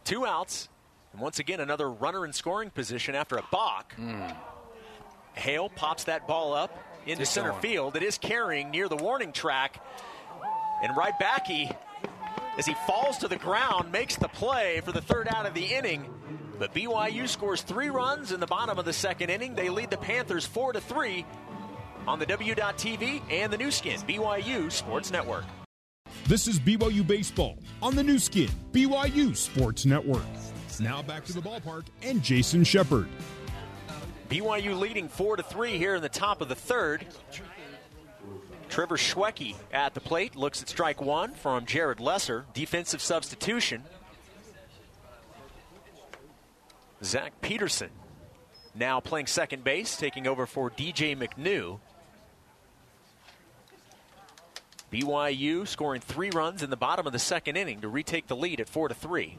[0.04, 0.68] Two outs,
[1.14, 3.96] and once again another runner in scoring position after a balk.
[3.98, 4.36] Mm.
[5.34, 7.62] Hale pops that ball up into It's center going.
[7.62, 7.96] field.
[7.96, 9.82] It is carrying near the warning track.
[10.84, 11.76] And Rybacki,
[12.58, 15.66] as he falls to the ground, makes the play for the third out of the
[15.66, 16.06] inning.
[16.60, 19.56] But BYU scores three runs in the bottom of the second inning.
[19.56, 21.26] They lead the Panthers 4 to 3
[22.08, 25.46] on the W.TV and the Nu Skin, BYU Sports Network.
[26.28, 30.22] This is BYU Baseball on the Nu Skin, BYU Sports Network.
[30.80, 33.08] Now back to the ballpark and Jason Shepard.
[34.32, 37.06] BYU leading 4 to 3 here in the top of the third.
[38.70, 42.46] Trevor Schwecke at the plate looks at strike one from Jared Lesser.
[42.54, 43.84] Defensive substitution.
[47.04, 47.90] Zach Peterson
[48.74, 51.80] now playing second base, taking over for DJ McNew.
[54.94, 58.62] BYU scoring three runs in the bottom of the second inning to retake the lead
[58.62, 59.38] at four to three.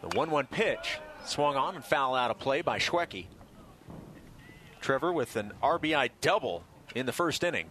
[0.00, 3.26] The 1 1 pitch swung on and foul out of play by Schwecke.
[4.82, 6.64] Trevor with an RBI double
[6.94, 7.70] in the first inning.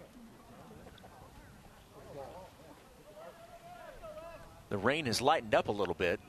[4.70, 6.22] The rain has lightened up a little bit.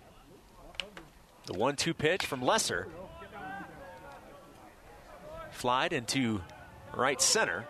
[1.46, 2.88] The 1 2 pitch from Lesser.
[5.52, 6.42] Flied into
[6.94, 7.64] right center.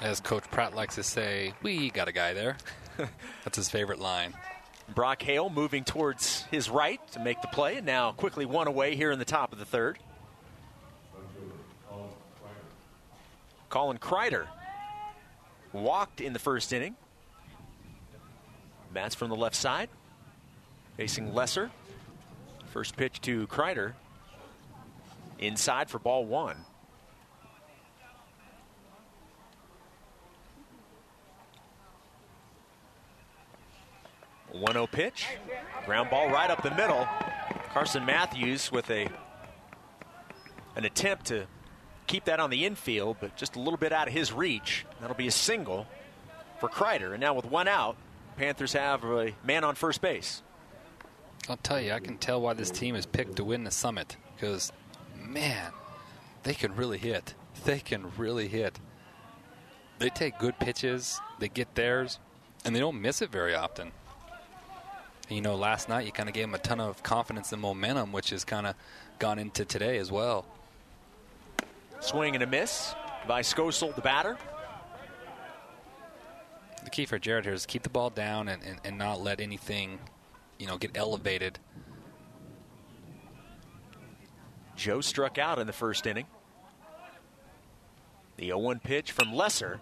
[0.00, 2.56] As Coach Pratt likes to say, we got a guy there.
[3.44, 4.34] That's his favorite line.
[4.94, 8.96] Brock Hale moving towards his right to make the play, and now quickly one away
[8.96, 9.98] here in the top of the third.
[13.68, 14.46] Colin Kreider
[15.72, 16.96] walked in the first inning.
[18.92, 19.88] Bats from the left side,
[20.96, 21.70] facing Lesser.
[22.72, 23.94] First pitch to Kreider.
[25.38, 26.56] Inside for ball one.
[34.52, 35.26] One zero oh pitch,
[35.84, 37.06] ground ball right up the middle.
[37.74, 39.06] Carson Matthews with a
[40.76, 41.46] an attempt to
[42.06, 44.84] keep that on the infield, but just a little bit out of his reach.
[45.00, 45.86] That'll be a single
[46.60, 47.12] for Kreider.
[47.12, 47.96] And now with one out,
[48.36, 50.42] Panthers have a man on first base.
[51.48, 54.16] I'll tell you, I can tell why this team is picked to win the summit
[54.34, 54.72] because,
[55.16, 55.72] man,
[56.42, 57.34] they can really hit.
[57.64, 58.78] They can really hit.
[59.98, 62.18] They take good pitches, they get theirs,
[62.64, 63.92] and they don't miss it very often.
[65.28, 68.12] You know, last night you kind of gave them a ton of confidence and momentum,
[68.12, 68.74] which has kind of
[69.18, 70.44] gone into today as well.
[72.00, 72.94] Swing and a miss
[73.26, 74.36] by Skosel, the batter.
[76.84, 79.40] The key for Jared here is keep the ball down and, and, and not let
[79.40, 79.98] anything,
[80.58, 81.58] you know, get elevated.
[84.76, 86.26] Joe struck out in the first inning.
[88.36, 89.80] The 0 1 pitch from Lesser.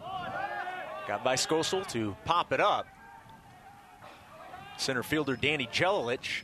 [1.07, 2.87] Got by Skosel to pop it up.
[4.77, 6.43] Center fielder Danny Jelilich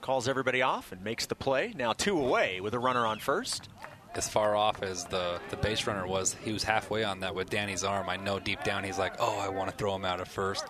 [0.00, 1.72] calls everybody off and makes the play.
[1.74, 3.68] Now two away with a runner on first
[4.16, 7.50] as far off as the, the base runner was, he was halfway on that with
[7.50, 8.08] Danny's arm.
[8.08, 10.64] I know deep down he's like, oh, I want to throw him out at first.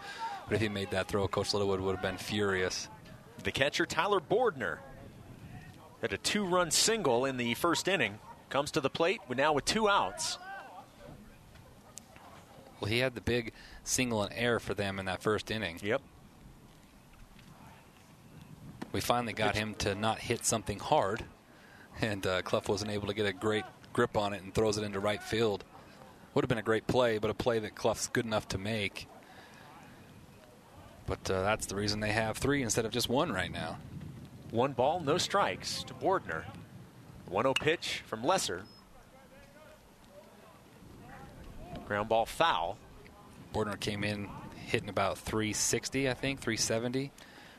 [0.46, 2.88] But if he made that throw, Coach Littlewood would have been furious.
[3.42, 4.78] The catcher, Tyler Bordner,
[6.00, 8.18] had a two run single in the first inning,
[8.50, 10.38] comes to the plate now with two outs.
[12.80, 15.78] Well, he had the big single and air for them in that first inning.
[15.82, 16.02] Yep.
[18.92, 21.24] We finally got him to not hit something hard
[22.00, 24.84] and uh, Cluff wasn't able to get a great grip on it and throws it
[24.84, 25.64] into right field.
[26.34, 29.08] Would have been a great play, but a play that Cluff's good enough to make.
[31.06, 33.78] But uh, that's the reason they have three instead of just one right now.
[34.50, 36.44] One ball, no strikes to Bordner.
[37.28, 38.62] 1 0 pitch from Lesser.
[41.86, 42.78] Ground ball foul.
[43.52, 44.28] Bordner came in
[44.66, 47.12] hitting about 360, I think, 370.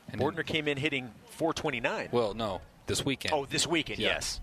[0.08, 2.08] And Bordner then, came in hitting 429.
[2.12, 3.34] Well, no, this weekend.
[3.34, 4.14] Oh, this weekend, yeah.
[4.14, 4.40] yes.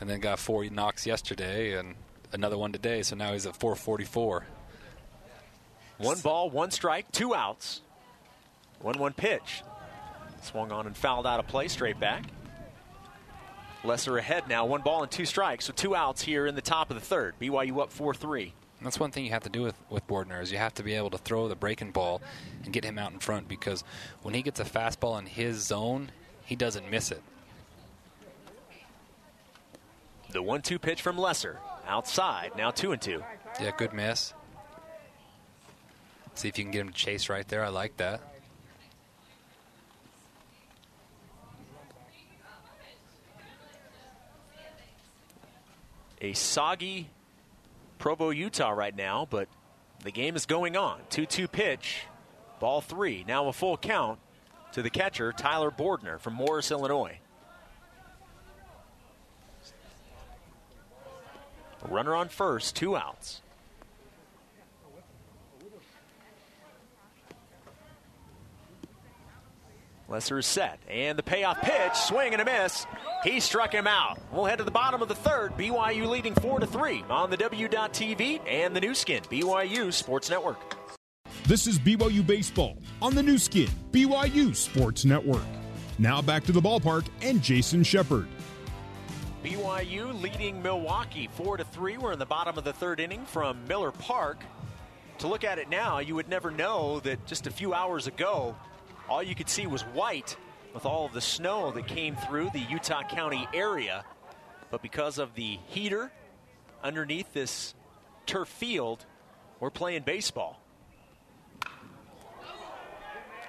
[0.00, 1.94] And then got four knocks yesterday and
[2.32, 4.46] another one today, so now he's at 444.
[5.98, 7.82] One ball, one strike, two outs.
[8.80, 9.62] 1 1 pitch.
[10.42, 12.24] Swung on and fouled out of play, straight back.
[13.84, 16.90] Lesser ahead now, one ball and two strikes, so two outs here in the top
[16.90, 17.34] of the third.
[17.40, 18.52] BYU up 4 3.
[18.80, 20.94] That's one thing you have to do with, with Bordner is you have to be
[20.94, 22.20] able to throw the breaking ball
[22.64, 23.84] and get him out in front because
[24.22, 26.10] when he gets a fastball in his zone,
[26.44, 27.22] he doesn't miss it.
[30.32, 31.60] The one-two pitch from Lesser.
[31.86, 33.22] Outside, now two and two.
[33.60, 34.32] Yeah, good miss.
[36.34, 37.62] See if you can get him to chase right there.
[37.64, 38.20] I like that.
[46.22, 47.10] A soggy
[47.98, 49.48] Provo, Utah right now, but
[50.02, 51.00] the game is going on.
[51.10, 52.06] 2 2 pitch,
[52.58, 53.24] ball three.
[53.28, 54.18] Now a full count
[54.72, 57.18] to the catcher, Tyler Bordner from Morris, Illinois.
[61.88, 63.42] Runner on first, two outs.
[70.12, 70.78] Lesser is set.
[70.88, 72.86] And the payoff pitch, swing and a miss.
[73.24, 74.18] He struck him out.
[74.30, 75.56] We'll head to the bottom of the third.
[75.56, 80.76] BYU leading 4 to 3 on the W.TV and the Nu Skin, BYU Sports Network.
[81.46, 85.46] This is BYU Baseball on the Nu Skin, BYU Sports Network.
[85.98, 88.28] Now back to the ballpark and Jason Shepard.
[89.42, 91.98] BYU leading Milwaukee 4 to 3.
[91.98, 94.44] We're in the bottom of the third inning from Miller Park.
[95.18, 98.54] To look at it now, you would never know that just a few hours ago,
[99.08, 100.36] all you could see was white
[100.72, 104.04] with all of the snow that came through the Utah County area.
[104.70, 106.12] But because of the heater
[106.84, 107.74] underneath this
[108.26, 109.04] turf field,
[109.58, 110.60] we're playing baseball.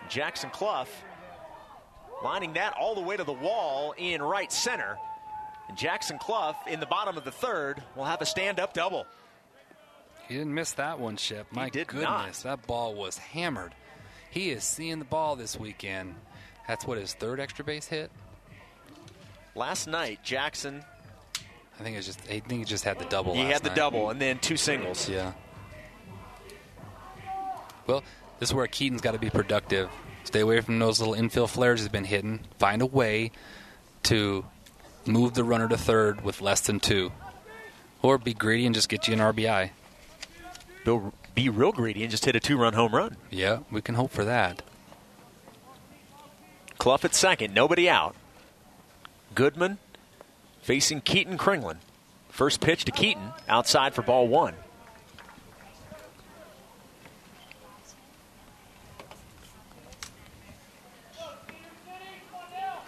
[0.09, 0.89] Jackson Cluff
[2.23, 4.97] lining that all the way to the wall in right center.
[5.75, 9.05] Jackson Cluff in the bottom of the third will have a stand up double.
[10.27, 11.47] He didn't miss that one, Shep.
[11.51, 12.59] My did goodness, not.
[12.59, 13.73] that ball was hammered.
[14.29, 16.15] He is seeing the ball this weekend.
[16.67, 18.09] That's what his third extra base hit.
[19.55, 20.83] Last night, Jackson,
[21.79, 22.19] I think it's just.
[22.29, 23.33] I think he just had the double.
[23.35, 23.75] he had the night.
[23.75, 25.07] double and then two singles.
[25.09, 25.33] Yeah.
[27.85, 28.03] Well,
[28.39, 29.89] this is where Keaton's got to be productive.
[30.23, 32.39] Stay away from those little infield flares he's been hitting.
[32.57, 33.31] Find a way
[34.03, 34.45] to
[35.05, 37.11] move the runner to third with less than two,
[38.01, 39.71] or be greedy and just get you an RBI.
[40.85, 43.17] Bill, be real greedy and just hit a two run home run.
[43.29, 44.61] Yeah, we can hope for that.
[46.77, 48.15] Cluff at second, nobody out.
[49.35, 49.77] Goodman
[50.61, 51.77] facing Keaton Kringlen.
[52.29, 54.55] First pitch to Keaton, outside for ball one.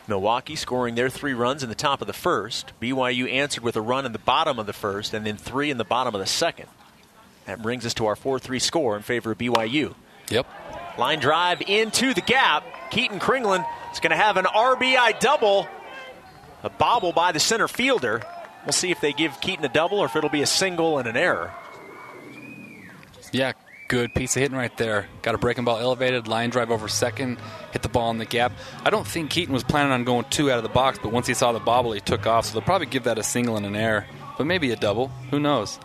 [0.07, 2.73] Milwaukee scoring their three runs in the top of the first.
[2.81, 5.77] BYU answered with a run in the bottom of the first and then three in
[5.77, 6.67] the bottom of the second.
[7.45, 9.95] That brings us to our 4 3 score in favor of BYU.
[10.29, 10.47] Yep.
[10.97, 12.63] Line drive into the gap.
[12.89, 15.67] Keaton Kringlen is going to have an RBI double.
[16.63, 18.23] A bobble by the center fielder.
[18.65, 21.07] We'll see if they give Keaton a double or if it'll be a single and
[21.07, 21.53] an error.
[23.31, 23.53] Yeah,
[23.87, 25.07] good piece of hitting right there.
[25.21, 27.37] Got a breaking ball elevated, line drive over second,
[27.71, 28.51] hit the ball in the gap.
[28.83, 31.27] I don't think Keaton was planning on going two out of the box, but once
[31.27, 32.45] he saw the bobble, he took off.
[32.45, 34.05] So they'll probably give that a single and an error,
[34.37, 35.07] but maybe a double.
[35.31, 35.79] Who knows?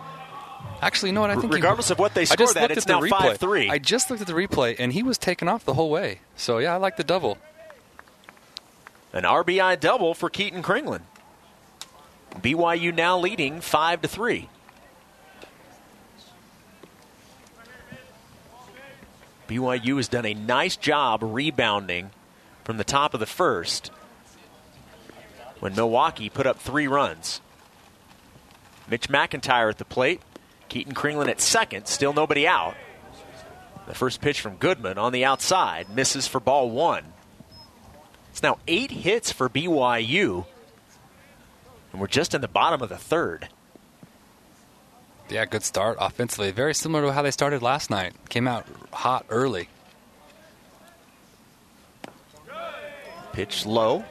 [0.82, 1.30] Actually, you know what?
[1.30, 3.68] I think he- Regardless of what they score that, it's now 5-3.
[3.70, 6.20] I just looked at the replay, and he was taken off the whole way.
[6.36, 7.36] So yeah, I like the double.
[9.12, 11.02] An RBI double for Keaton Kringlen.
[12.36, 14.48] BYU now leading 5 to 3.
[19.50, 22.12] BYU has done a nice job rebounding
[22.62, 23.90] from the top of the first
[25.58, 27.40] when Milwaukee put up three runs.
[28.88, 30.20] Mitch McIntyre at the plate,
[30.68, 32.76] Keaton Kringlen at second, still nobody out.
[33.88, 37.12] The first pitch from Goodman on the outside misses for ball one.
[38.30, 40.46] It's now eight hits for BYU,
[41.90, 43.48] and we're just in the bottom of the third.
[45.30, 46.50] Yeah, good start offensively.
[46.50, 48.14] Very similar to how they started last night.
[48.28, 49.68] Came out hot early.
[53.32, 54.04] Pitch low,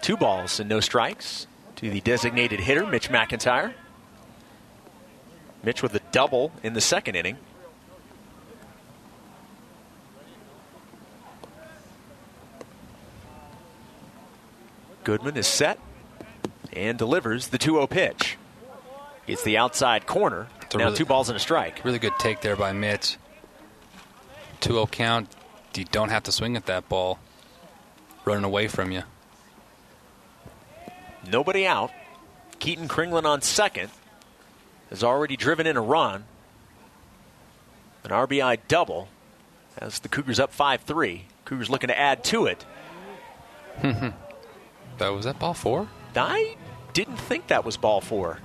[0.00, 3.72] two balls and no strikes to the designated hitter, Mitch McIntyre.
[5.64, 7.36] Mitch with a double in the second inning.
[15.02, 15.80] Goodman is set
[16.72, 18.38] and delivers the 2 0 pitch.
[19.26, 20.46] It's the outside corner.
[20.78, 21.84] Now really- two balls and a strike.
[21.84, 23.16] Really good take there by Mitch.
[24.60, 25.28] 2 0 count.
[25.74, 27.18] You don't have to swing at that ball.
[28.24, 29.02] Running away from you.
[31.26, 31.90] Nobody out.
[32.58, 33.90] Keaton Kringlen on second
[34.90, 36.24] has already driven in a run.
[38.04, 39.08] An RBI double
[39.78, 41.24] as the Cougars up 5 3.
[41.44, 42.64] Cougars looking to add to it.
[44.98, 45.88] That was that ball four?
[46.14, 46.56] I
[46.92, 48.38] didn't think that was ball four.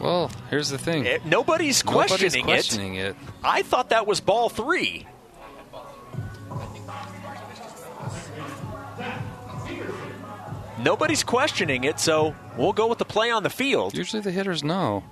[0.00, 1.06] Well, here's the thing.
[1.06, 3.10] Eh, nobody's questioning, Nobody's questioning it.
[3.10, 3.16] it.
[3.44, 5.06] I thought that was ball three.
[10.78, 13.94] Nobody's questioning it, so we'll go with the play on the field.
[13.94, 15.04] Usually the hitters know.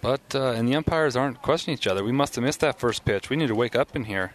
[0.00, 2.04] But, uh, and the umpires aren't questioning each other.
[2.04, 3.28] We must have missed that first pitch.
[3.30, 4.32] We need to wake up in here.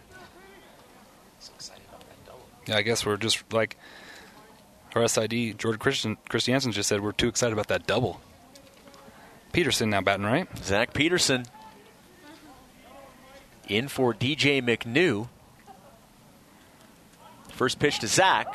[2.66, 3.76] Yeah, I guess we're just like
[4.94, 8.20] our SID, George Christian, Christiansen just said, we're too excited about that double.
[9.52, 10.48] Peterson now batting right.
[10.58, 11.46] Zach Peterson
[13.68, 15.28] in for DJ McNew.
[17.52, 18.46] First pitch to Zach.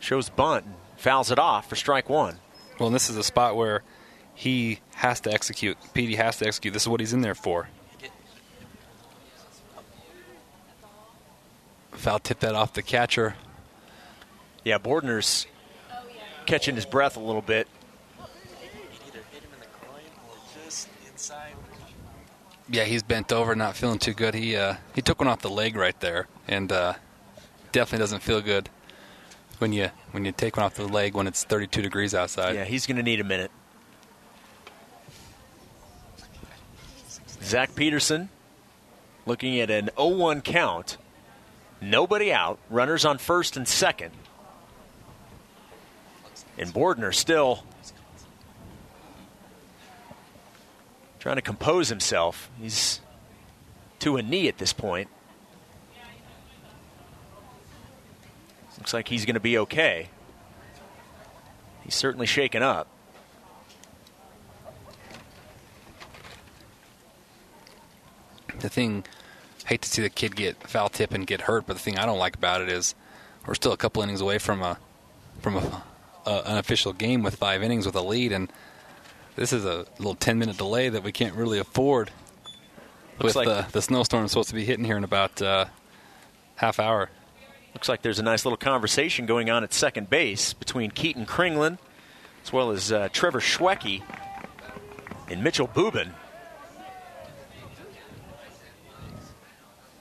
[0.00, 0.66] Shows bunt,
[0.96, 2.36] fouls it off for strike one.
[2.78, 3.82] Well, and this is a spot where
[4.34, 5.78] he has to execute.
[5.94, 6.74] Petey has to execute.
[6.74, 7.68] This is what he's in there for.
[12.04, 13.34] foul tip that off the catcher.
[14.62, 15.46] Yeah, Bordner's
[16.44, 17.66] catching his breath a little bit.
[22.68, 24.34] Yeah, he's bent over, not feeling too good.
[24.34, 26.94] He uh, he took one off the leg right there, and uh,
[27.72, 28.70] definitely doesn't feel good
[29.58, 32.54] when you when you take one off the leg when it's 32 degrees outside.
[32.54, 33.50] Yeah, he's going to need a minute.
[37.42, 38.30] Zach Peterson
[39.26, 40.96] looking at an 0-1 count.
[41.80, 42.58] Nobody out.
[42.70, 44.12] Runners on first and second.
[46.56, 47.64] And Bordner still
[51.24, 52.50] trying to compose himself.
[52.60, 53.00] He's
[54.00, 55.08] to a knee at this point.
[58.76, 60.10] Looks like he's going to be okay.
[61.82, 62.88] He's certainly shaken up.
[68.60, 69.06] The thing,
[69.64, 71.98] I hate to see the kid get foul tip and get hurt, but the thing
[71.98, 72.94] I don't like about it is
[73.46, 74.78] we're still a couple innings away from a
[75.40, 75.82] from a,
[76.26, 78.52] a an official game with five innings with a lead, and
[79.36, 82.10] this is a little 10 minute delay that we can't really afford.
[83.18, 85.66] Looks with like- uh, the snowstorm supposed to be hitting here in about uh,
[86.56, 87.10] half hour.
[87.74, 91.78] Looks like there's a nice little conversation going on at second base between Keaton Kringlen
[92.44, 94.02] as well as uh, Trevor Schwecke
[95.28, 95.66] and Mitchell.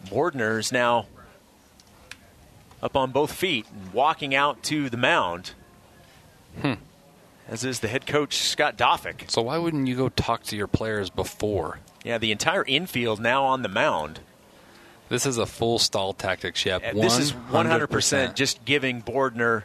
[0.06, 1.08] Bordner is now
[2.82, 5.54] up on both feet and walking out to the mound.
[6.62, 6.74] Hmm.
[7.48, 9.30] As is the head coach, Scott Doffek.
[9.30, 11.80] So why wouldn't you go talk to your players before?
[12.04, 14.22] Yeah, the entire infield now on the mound.
[15.10, 16.82] This is a full stall tactic, Shep.
[16.84, 19.64] Uh, This is 100% just giving Bordner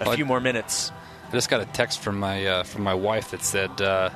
[0.00, 0.90] a But- few more minutes.
[1.28, 4.10] I just got a text from my uh, from my wife that said uh,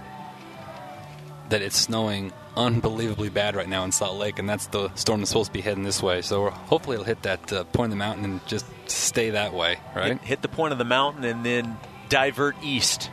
[1.48, 5.30] that it's snowing unbelievably bad right now in Salt Lake, and that's the storm that's
[5.30, 6.20] supposed to be heading this way.
[6.20, 9.78] So hopefully it'll hit that uh, point of the mountain and just stay that way,
[9.94, 10.12] right?
[10.12, 13.10] Hit, hit the point of the mountain and then divert east.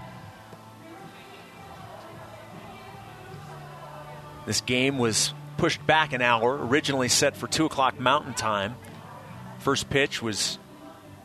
[4.46, 8.76] This game was pushed back an hour, originally set for 2 o'clock Mountain Time.
[9.60, 10.60] First pitch was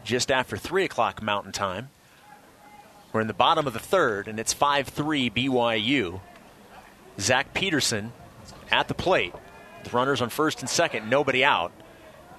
[0.05, 1.91] just after 3 o'clock Mountain Time.
[3.13, 6.21] We're in the bottom of the third, and it's 5 3 BYU.
[7.19, 8.13] Zach Peterson
[8.71, 9.35] at the plate,
[9.83, 11.73] with runners on first and second, nobody out,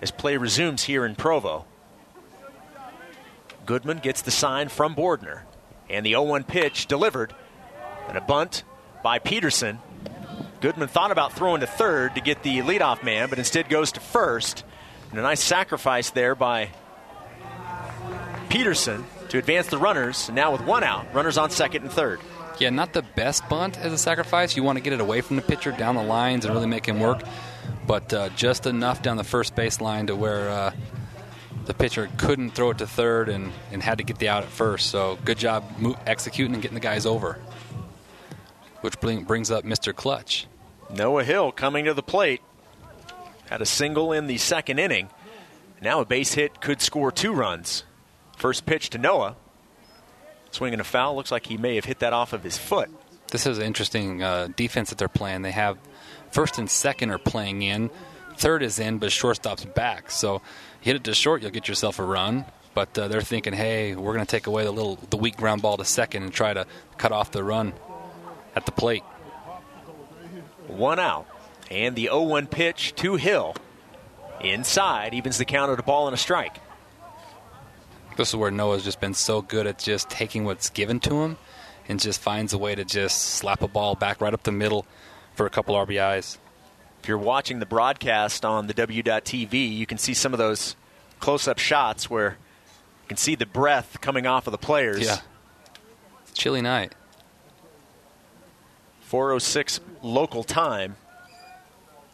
[0.02, 1.66] as play resumes here in Provo.
[3.70, 5.42] Goodman gets the sign from Bordner.
[5.92, 7.36] And the 0 1 pitch delivered.
[8.08, 8.64] And a bunt
[9.04, 9.78] by Peterson.
[10.60, 14.00] Goodman thought about throwing to third to get the leadoff man, but instead goes to
[14.00, 14.64] first.
[15.12, 16.72] And a nice sacrifice there by
[18.50, 20.30] Peterson to advance the runners.
[20.30, 22.20] And now with one out, runners on second and third.
[22.58, 24.56] Yeah, not the best bunt as a sacrifice.
[24.56, 26.88] You want to get it away from the pitcher down the lines and really make
[26.88, 27.22] him work,
[27.86, 30.72] but uh, just enough down the first base line to where uh,
[31.70, 34.50] the pitcher couldn't throw it to third and, and had to get the out at
[34.50, 34.90] first.
[34.90, 35.64] So good job
[36.08, 37.38] executing and getting the guys over,
[38.82, 39.96] which bring, brings up Mr.
[39.96, 40.48] Clutch.
[40.90, 42.42] Noah Hill coming to the plate.
[43.52, 45.10] Had a single in the second inning.
[45.80, 47.84] Now a base hit could score two runs.
[48.36, 49.36] First pitch to Noah.
[50.50, 51.16] Swinging a foul.
[51.16, 52.90] Looks like he may have hit that off of his foot.
[53.28, 55.44] This is an interesting uh, defense that they're playing.
[55.44, 55.78] They have
[56.32, 57.92] first and second are playing in,
[58.40, 60.10] third is in, but shortstop's back.
[60.10, 60.42] So
[60.82, 62.46] hit it to short, you'll get yourself a run.
[62.74, 65.62] But uh, they're thinking, hey, we're going to take away the little the weak ground
[65.62, 66.66] ball to second and try to
[66.98, 67.74] cut off the run
[68.56, 69.04] at the plate.
[70.68, 71.28] One out.
[71.70, 73.56] And the 0 1 pitch to Hill.
[74.42, 76.60] Inside, evens the count at a ball and a strike.
[78.16, 81.38] This is where Noah's just been so good at just taking what's given to him
[81.88, 84.86] and just finds a way to just slap a ball back right up the middle
[85.34, 86.38] for a couple RBIs.
[87.02, 90.76] If you're watching the broadcast on the W.TV, you can see some of those
[91.20, 95.02] close up shots where you can see the breath coming off of the players.
[95.06, 95.18] Yeah.
[96.24, 96.94] It's a chilly night.
[99.02, 100.96] 406 local time.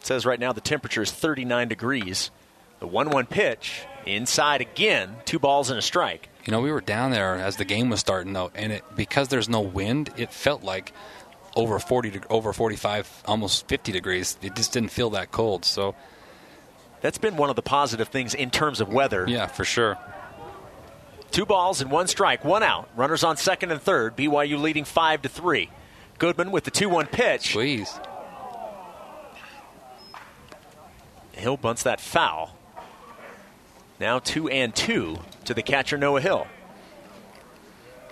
[0.00, 2.30] It says right now the temperature is 39 degrees.
[2.78, 6.28] The 1 1 pitch inside again, two balls and a strike.
[6.44, 9.28] You know, we were down there as the game was starting, though, and it because
[9.28, 10.92] there's no wind, it felt like
[11.56, 14.38] over 40, deg- over 45, almost 50 degrees.
[14.42, 15.64] It just didn't feel that cold.
[15.64, 15.94] So,
[17.00, 19.24] That's been one of the positive things in terms of weather.
[19.28, 19.98] yeah, for sure.
[21.32, 22.88] Two balls and one strike, one out.
[22.94, 24.16] Runners on second and third.
[24.16, 25.70] BYU leading five to three.
[26.18, 27.52] Goodman with the two-one pitch.
[27.52, 27.98] Please.
[31.32, 32.56] Hill bunts that foul.
[34.00, 36.46] Now two and two to the catcher Noah Hill.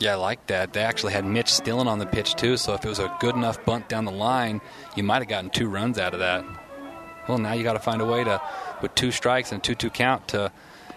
[0.01, 0.72] Yeah, I like that.
[0.72, 3.36] They actually had Mitch Stillen on the pitch, too, so if it was a good
[3.36, 4.61] enough bunt down the line,
[4.97, 6.45] you might have gotten two runs out of that.
[7.28, 8.40] Well, now you got to find a way to,
[8.82, 10.53] with two strikes and two two count, to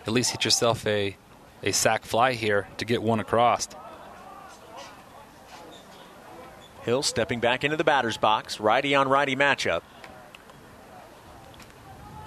[0.05, 1.15] at least hit yourself a
[1.63, 3.67] a sac fly here to get one across.
[6.83, 9.81] Hill stepping back into the batter's box, righty on righty matchup.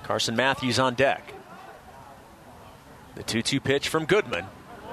[0.03, 1.33] Carson Matthews on deck.
[3.15, 4.47] The 2 2 pitch from Goodman,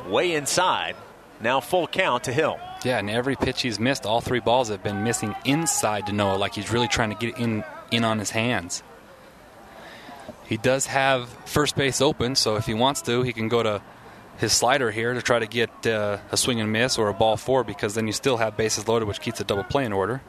[0.07, 0.95] way inside.
[1.41, 2.59] Now full count to Hill.
[2.83, 6.37] Yeah, and every pitch he's missed, all three balls have been missing inside to Noah,
[6.37, 8.83] like he's really trying to get in in on his hands.
[10.45, 13.81] He does have first base open, so if he wants to, he can go to
[14.37, 17.37] his slider here to try to get uh, a swing and miss or a ball
[17.37, 20.21] four because then you still have bases loaded, which keeps a double play in order.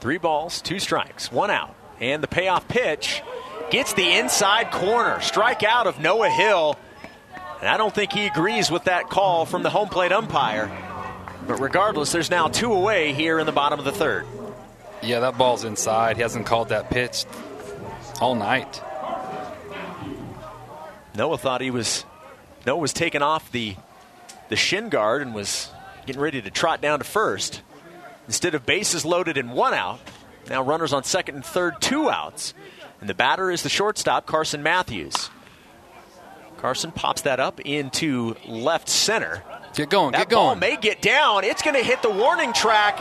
[0.00, 1.74] Three balls, two strikes, one out.
[2.00, 3.22] And the payoff pitch
[3.70, 5.16] gets the inside corner.
[5.16, 6.76] Strikeout of Noah Hill.
[7.64, 10.70] And I don't think he agrees with that call from the home plate umpire.
[11.46, 14.26] But regardless, there's now two away here in the bottom of the third.
[15.02, 16.16] Yeah, that ball's inside.
[16.16, 17.24] He hasn't called that pitch
[18.20, 18.82] all night.
[21.16, 22.04] Noah thought he was
[22.66, 23.76] Noah was taking off the
[24.50, 25.70] the shin guard and was
[26.04, 27.62] getting ready to trot down to first.
[28.26, 30.00] Instead of bases loaded and one out,
[30.50, 32.52] now runners on second and third, two outs.
[33.00, 35.30] And the batter is the shortstop, Carson Matthews.
[36.64, 39.42] Carson pops that up into left center.
[39.74, 40.46] Get going, that get going.
[40.46, 41.44] ball may get down.
[41.44, 42.98] It's going to hit the warning track.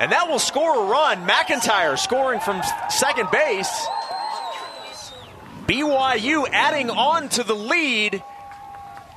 [0.00, 1.28] And that will score a run.
[1.28, 3.68] McIntyre scoring from second base.
[5.66, 8.14] BYU adding on to the lead.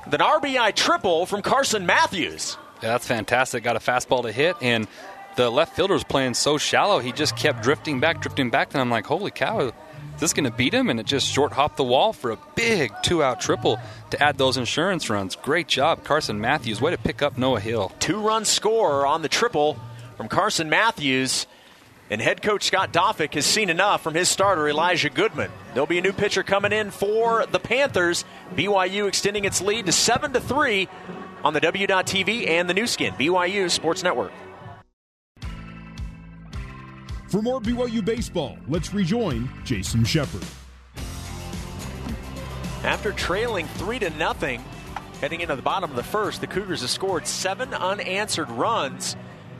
[0.04, 2.58] An RBI triple from Carson Matthews.
[2.82, 3.64] Yeah, that's fantastic.
[3.64, 4.86] Got a fastball to hit, and
[5.36, 8.74] the left fielder was playing so shallow, he just kept drifting back, drifting back.
[8.74, 9.72] And I'm like, holy cow,
[10.14, 10.88] is this going to beat him?
[10.88, 13.78] And it just short hopped the wall for a big two out triple
[14.10, 15.36] to add those insurance runs.
[15.36, 16.80] Great job, Carson Matthews.
[16.80, 17.92] Way to pick up Noah Hill.
[17.98, 19.78] Two run score on the triple
[20.16, 21.46] from Carson Matthews.
[22.08, 25.50] And head coach Scott Doffek has seen enough from his starter, Elijah Goodman.
[25.74, 28.24] There'll be a new pitcher coming in for the Panthers.
[28.54, 30.88] BYU extending its lead to 7 to 3
[31.42, 34.32] on the W.TV and the Nu Skin, BYU Sports Network.
[37.28, 40.44] For more BYU baseball, let's rejoin Jason Shepard.
[42.84, 44.64] After trailing 3 to nothing,
[45.20, 49.16] heading into the bottom of the first, the Cougars have scored seven unanswered runs,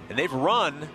[0.09, 0.89] and they've run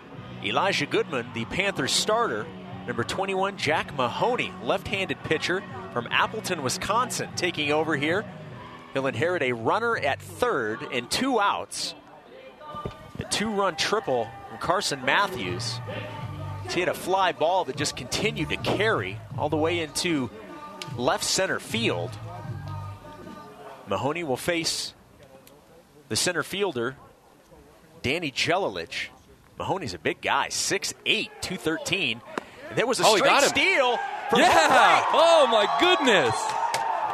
[0.44, 2.48] Elijah Goodman, the Panthers starter,
[2.88, 5.62] number 21, Jack Mahoney, left handed pitcher
[5.92, 8.24] from Appleton, Wisconsin, taking over here.
[8.94, 11.96] He'll inherit a runner at third and two outs.
[13.20, 15.80] A two run triple from Carson Matthews.
[16.74, 20.30] He hit a fly ball that just continued to carry all the way into
[20.98, 22.12] left center field.
[23.88, 24.94] Mahoney will face
[26.08, 26.96] the center fielder,
[28.02, 29.08] Danny Jelilich.
[29.58, 32.22] Mahoney's a big guy, 6'8", 213.
[32.70, 33.98] And there was a oh, straight steal
[34.30, 35.06] from Yeah!
[35.12, 36.36] Oh, my goodness!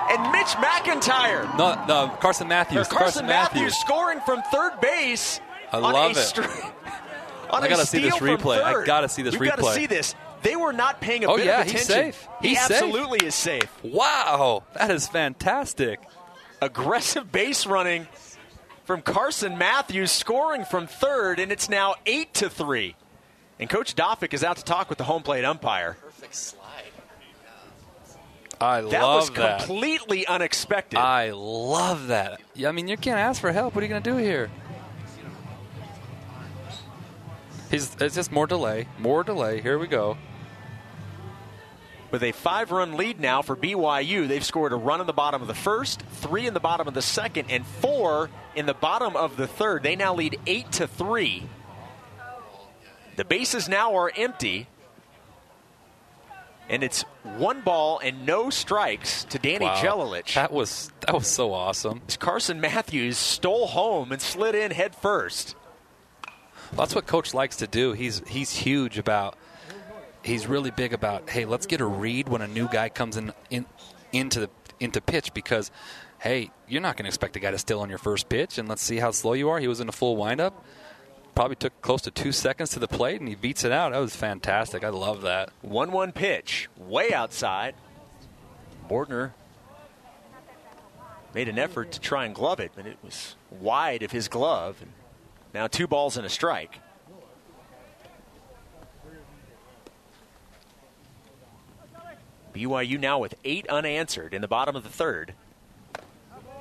[0.10, 1.58] And Mitch McIntyre.
[1.58, 2.88] No, no, Carson Matthews.
[2.88, 3.62] Carson, Carson Matthews.
[3.62, 3.80] Matthews.
[3.82, 5.42] scoring from third base.
[5.72, 6.74] I love it.
[7.52, 8.62] I gotta see this replay.
[8.62, 9.58] I gotta see this We've replay.
[9.58, 10.16] gotta see this.
[10.44, 11.78] They were not paying a oh, bit yeah, of attention.
[11.78, 12.28] He's safe.
[12.42, 13.28] He he's absolutely safe.
[13.28, 13.84] is safe.
[13.84, 16.00] Wow, that is fantastic.
[16.62, 18.08] Aggressive base running
[18.86, 22.96] from Carson Matthews, scoring from third, and it's now eight to three.
[23.60, 25.98] And Coach Doffek is out to talk with the home plate umpire.
[26.02, 26.64] Perfect slide.
[28.60, 29.36] I that love that.
[29.36, 30.98] That was completely unexpected.
[30.98, 32.40] I love that.
[32.66, 33.76] I mean, you can't ask for help.
[33.76, 34.50] What are you going to do here?
[37.70, 39.62] He's, it's just more delay, more delay.
[39.62, 40.18] Here we go.
[42.10, 45.42] With a five run lead now for BYU, they've scored a run in the bottom
[45.42, 49.18] of the first, three in the bottom of the second, and four in the bottom
[49.18, 49.84] of the third.
[49.84, 51.44] They now lead eight to three.
[53.18, 54.68] The bases now are empty.
[56.70, 59.82] And it's one ball and no strikes to Danny wow.
[59.82, 60.34] Jelilich.
[60.36, 62.02] That was that was so awesome.
[62.20, 65.56] Carson Matthews stole home and slid in head first.
[66.74, 67.94] That's what coach likes to do.
[67.94, 69.38] He's he's huge about
[70.24, 73.34] he's really big about hey, let's get a read when a new guy comes in,
[73.50, 73.66] in
[74.12, 74.50] into the
[74.80, 75.72] into pitch because
[76.20, 78.68] hey, you're not going to expect a guy to steal on your first pitch and
[78.68, 79.60] let's see how slow you are.
[79.60, 80.66] He was in a full windup.
[81.36, 83.92] Probably took close to two seconds to the plate and he beats it out.
[83.92, 84.84] That was fantastic.
[84.84, 85.52] I love that.
[85.62, 87.76] 1 1 pitch, way outside.
[88.90, 89.34] Bordner
[91.34, 94.78] made an effort to try and glove it, but it was wide of his glove.
[94.82, 94.92] And
[95.58, 96.78] now, two balls and a strike.
[102.54, 105.34] BYU now with eight unanswered in the bottom of the third.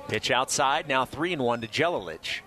[0.07, 2.41] Pitch outside, now three and one to Jelilich.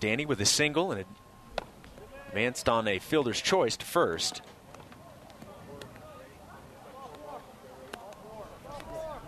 [0.00, 1.19] Danny with a single and a
[2.30, 4.40] advanced on a fielder's choice to first.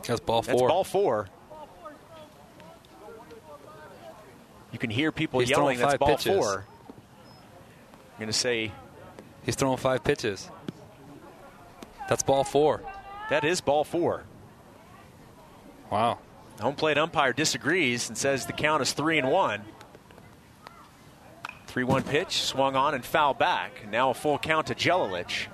[0.06, 0.52] That's ball four.
[0.52, 1.28] That's ball four.
[4.70, 5.78] You can hear people He's yelling.
[5.78, 6.36] That's ball pitches.
[6.36, 6.64] four.
[6.88, 8.70] I'm going to say
[9.42, 10.48] He's throwing five pitches.
[12.08, 12.82] That's ball four.
[13.30, 14.22] that is ball four.
[15.90, 16.18] Wow.
[16.60, 19.62] Home plate umpire disagrees and says the count is three and one.
[21.72, 23.88] 3 1 pitch, swung on and foul back.
[23.90, 25.46] Now a full count to Jelilich.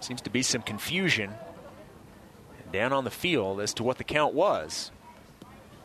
[0.00, 1.34] Seems to be some confusion
[2.72, 4.90] down on the field as to what the count was.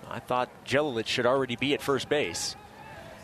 [0.09, 2.55] I thought Jelilich should already be at first base.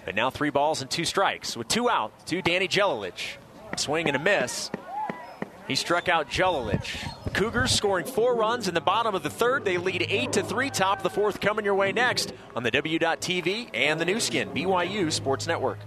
[0.03, 3.37] But now three balls and two strikes with two out to Danny Jelilich.
[3.77, 4.69] Swing and a miss.
[5.65, 7.09] He struck out Jelilich.
[7.35, 9.65] Cougars scoring four runs in the bottom of the third.
[9.65, 10.69] They lead 8 to 3.
[10.69, 14.49] Top of the fourth coming your way next on the W.TV and the Nu Skin,
[14.51, 15.79] BYU Sports Network.